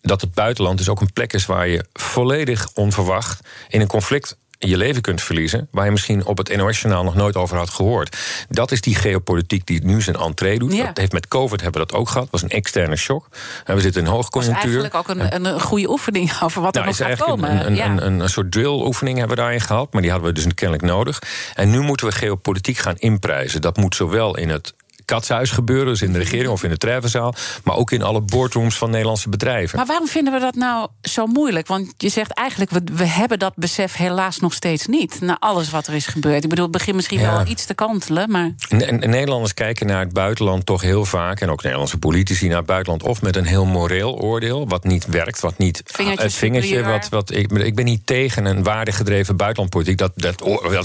[0.00, 4.36] dat het buitenland dus ook een plek is waar je volledig onverwacht in een conflict
[4.58, 8.16] je leven kunt verliezen, waar je misschien op het NOS-journaal nog nooit over had gehoord.
[8.48, 10.74] Dat is die geopolitiek die nu zijn entree doet.
[10.74, 10.86] Ja.
[10.86, 12.22] Dat heeft met COVID hebben we dat ook gehad.
[12.22, 13.28] Dat was een externe shock.
[13.64, 14.80] En we zitten in hoogconjunctuur.
[14.80, 17.50] eigenlijk ook een, een, een goede oefening over wat er Nou, nog is gaat komen.
[17.50, 17.86] een, een, ja.
[17.86, 19.92] een, een, een soort drill-oefening hebben we daarin gehad.
[19.92, 21.18] Maar die hadden we dus kennelijk nodig.
[21.54, 23.60] En nu moeten we geopolitiek gaan inprijzen.
[23.60, 24.74] Dat moet zowel in het
[25.08, 27.34] katshuis gebeuren, dus in de regering of in de treffenzaal.
[27.64, 29.76] Maar ook in alle boardrooms van Nederlandse bedrijven.
[29.76, 31.66] Maar waarom vinden we dat nou zo moeilijk?
[31.66, 35.20] Want je zegt eigenlijk, we, we hebben dat besef helaas nog steeds niet.
[35.20, 36.42] Na alles wat er is gebeurd.
[36.42, 37.36] Ik bedoel, het begint misschien Ja.
[37.36, 38.54] wel iets te kantelen, maar...
[38.68, 42.56] En, en Nederlanders kijken naar het buitenland toch heel vaak, en ook Nederlandse politici naar
[42.56, 45.82] het buitenland, of met een heel moreel oordeel, wat niet werkt, wat niet.
[45.84, 49.98] Vingertje het vingertje, wat, wat ik, ik ben niet tegen een waardegedreven buitenlandpolitiek.
[49.98, 50.42] Dat, dat,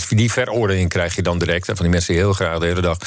[0.10, 1.68] die veroordeling krijg je dan direct.
[1.68, 2.98] hè, Van die mensen die heel graag de hele dag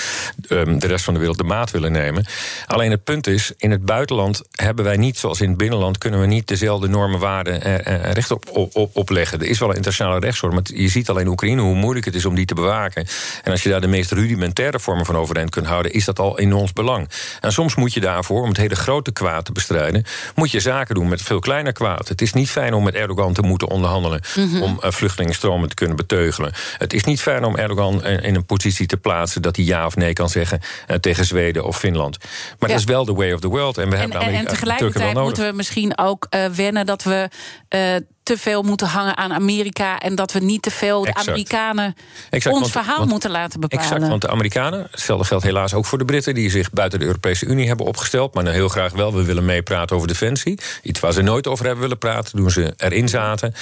[0.49, 2.25] ehm, de rest van de wereld de maat willen nemen.
[2.67, 6.21] Alleen het punt is, in het buitenland hebben wij niet, zoals in het binnenland, kunnen
[6.21, 9.41] we niet dezelfde normen, waarden eh, eh, recht op, op, op- opleggen.
[9.41, 12.15] Er is wel een internationale rechtsorde, maar je ziet alleen in Oekraïne hoe moeilijk het
[12.15, 13.07] is om die te bewaken.
[13.43, 16.39] En als je daar de meest rudimentaire vormen van overeind kunt houden, is dat al
[16.39, 17.09] in ons belang.
[17.41, 20.05] En soms moet je daarvoor, om het hele grote kwaad te bestrijden,
[20.35, 22.09] moet je zaken doen met veel kleiner kwaad.
[22.09, 24.21] Het is niet fijn om met Erdogan te moeten onderhandelen
[24.61, 26.53] om eh, vluchtelingenstromen te kunnen beteugelen.
[26.79, 29.87] Het is niet fijn om Erdogan eh, in een positie te plaatsen dat hij ja
[29.87, 32.19] of nee kan zeggen eh, tegen Zweden of Finland.
[32.21, 32.29] Maar
[32.59, 32.67] Ja.
[32.67, 33.79] dat is wel de way of the world.
[33.79, 37.29] En we En, hebben en, en tegelijkertijd moeten we misschien ook eh, wennen dat we
[37.69, 37.95] eh,
[38.27, 39.99] te veel moeten hangen aan Amerika.
[39.99, 41.29] En dat we niet te veel de Exact.
[41.29, 41.97] Amerikanen
[42.31, 43.85] Exact, ons want- verhaal want- moeten laten bepalen.
[43.85, 46.35] Exact, want de Amerikanen, hetzelfde geldt helaas ook voor de Britten...
[46.35, 48.35] die zich buiten de Europese Unie hebben opgesteld...
[48.35, 50.59] maar dan heel graag wel, we willen meepraten over defensie.
[50.83, 53.55] Iets waar ze nooit over hebben willen praten, toen ze erin zaten...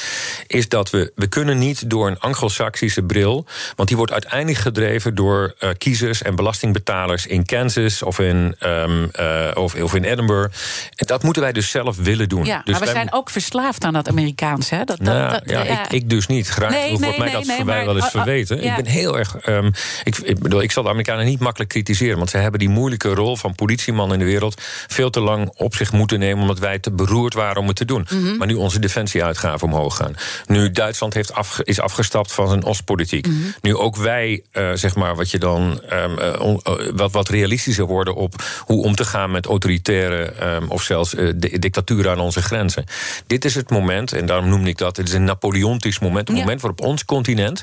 [0.47, 3.47] is dat we, we kunnen niet door een anglo-saxische bril...
[3.77, 7.27] want die wordt uiteindelijk gedreven door eh, kiezers en belastingbetalers...
[7.27, 10.55] in Kansas of in, ehm, eh, of, of in Edinburgh.
[10.95, 12.45] En dat moeten wij dus zelf willen doen.
[12.45, 14.09] ja, dus maar we zijn ook verslaafd aan dat
[14.55, 14.71] Amerikaans.
[14.71, 14.77] Hè?
[14.85, 16.49] Dat, dat, nou, dat- ja, Ik, ik dus niet.
[16.49, 18.63] Graag Nee, wordt nee, mij nee, dat voor mij wel eens oh, oh, verweten.
[18.63, 18.77] ja.
[18.77, 19.37] Ik ben heel erg.
[19.37, 19.71] ehm,
[20.05, 23.09] ik, ik bedoel, ik zal de Amerikanen niet makkelijk kritiseren, want ze hebben die moeilijke
[23.15, 26.79] rol van politieman in de wereld veel te lang op zich moeten nemen, omdat wij
[26.79, 28.07] te beroerd waren om het te doen.
[28.11, 28.37] Mhm.
[28.37, 30.15] Maar nu onze defensieuitgaven omhoog gaan.
[30.47, 31.33] Nu Duitsland heeft
[31.63, 33.27] is afgestapt van zijn Oostpolitiek.
[33.27, 33.37] Mhm.
[33.61, 36.57] Nu ook wij, eh, zeg maar, wat je dan ehm, eh, eh,
[36.95, 41.59] wat, wat realistischer worden op hoe om te gaan met autoritaire ehm, of zelfs di-
[41.59, 42.85] dictaturen aan onze grenzen.
[43.27, 46.35] Dit is het moment, en daarom noemde ik dat, het is een Napoleontisch moment, een
[46.35, 46.41] Ja.
[46.41, 47.63] moment waarop ons continent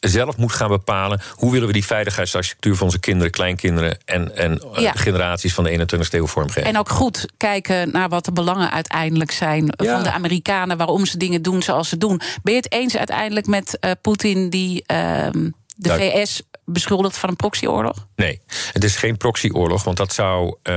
[0.00, 4.60] zelf moet gaan bepalen hoe willen we die veiligheidsarchitectuur van onze kinderen, kleinkinderen en, en
[4.74, 4.92] eh, Ja.
[4.92, 6.64] generaties van de 21ste eeuw vormgeven.
[6.68, 9.94] En ook goed kijken naar wat de belangen uiteindelijk zijn Ja.
[9.94, 12.20] van de Amerikanen, waarom ze dingen doen zoals ze doen.
[12.42, 14.82] Ben je het eens uiteindelijk met eh, Poetin die.
[14.86, 18.06] ehm, de VS beschuldigt van een proxyoorlog?
[18.16, 18.40] Nee,
[18.72, 20.74] het is geen proxyoorlog, want dat zou eh,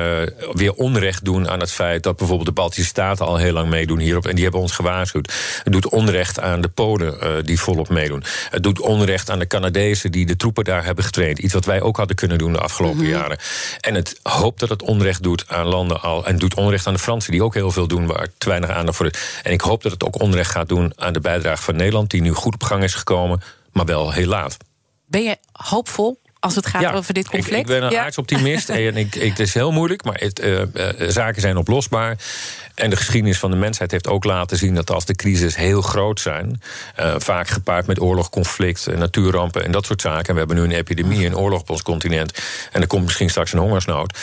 [0.51, 3.99] weer onrecht doen aan het feit dat bijvoorbeeld de Baltische Staten al heel lang meedoen
[3.99, 5.33] hierop en die hebben ons gewaarschuwd.
[5.63, 8.23] Het doet onrecht aan de Polen eh, die volop meedoen.
[8.49, 11.39] Het doet onrecht aan de Canadezen die de troepen daar hebben getraind.
[11.39, 13.37] Iets wat wij ook hadden kunnen doen de afgelopen jaren.
[13.79, 16.25] En het hoopt dat het onrecht doet aan landen al.
[16.25, 18.97] En doet onrecht aan de Fransen, die ook heel veel doen waar te weinig aandacht
[18.97, 19.41] voor is.
[19.43, 22.21] En ik hoop dat het ook onrecht gaat doen aan de bijdrage van Nederland, die
[22.21, 23.41] nu goed op gang is gekomen,
[23.71, 24.57] maar wel heel laat.
[25.09, 27.59] Ben je hoopvol als het gaat over dit ik- conflict?
[27.59, 28.03] Ik, ben een Ja.
[28.03, 32.17] aardsoptimist en ik, ik, het is heel moeilijk, maar het, eh, eh, zaken zijn oplosbaar.
[32.79, 35.81] En de geschiedenis van de mensheid heeft ook laten zien dat als de crisis heel
[35.81, 36.61] groot zijn,
[36.95, 40.27] eh, vaak gepaard met oorlog, conflict, eh, natuurrampen en dat soort zaken.
[40.27, 42.33] En we hebben nu een epidemie, een oorlog op ons continent.
[42.71, 44.17] En er komt misschien straks een hongersnood.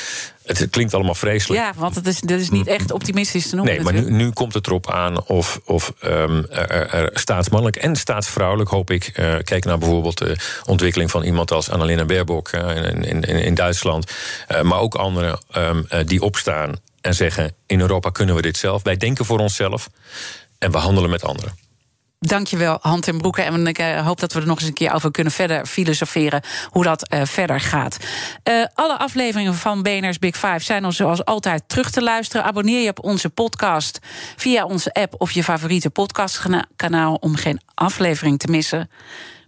[0.45, 1.61] Het klinkt allemaal vreselijk.
[1.63, 3.75] Ja, want het is, dat is niet echt optimistisch te noemen.
[3.75, 8.71] Nee, maar nu, komt het erop aan of, of ehm, er, er staatsmannelijk en staatsvrouwelijk,
[8.71, 9.05] hoop ik.
[9.15, 13.55] eh, kijk naar bijvoorbeeld de ontwikkeling van iemand als Annalena Baerbock eh, in, in, in,
[13.55, 14.11] Duitsland.
[14.47, 16.75] eh, maar ook anderen ehm, eh, die opstaan
[17.07, 18.83] en zeggen: in Europa kunnen we dit zelf.
[18.83, 19.89] Wij denken voor onszelf
[20.59, 21.65] en we handelen met anderen.
[22.19, 23.45] Dankjewel, Hand en Broeken.
[23.45, 26.43] En ik eh, hoop dat we er nog eens een keer over kunnen verder filosoferen
[26.71, 27.97] hoe dat eh, verder gaat.
[28.43, 32.45] Eh, alle afleveringen van BNR's Big Five zijn al zoals altijd terug te luisteren.
[32.45, 33.99] Abonneer je op onze podcast
[34.37, 38.91] via onze app of je favoriete podcastkanaal om geen aflevering te missen.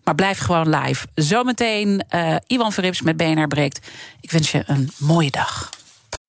[0.04, 1.06] Maar blijf gewoon live.
[1.14, 2.04] Zometeen
[2.46, 3.88] Iwan Verrips met BNR breekt.
[4.20, 5.70] Ik wens je een mooie dag.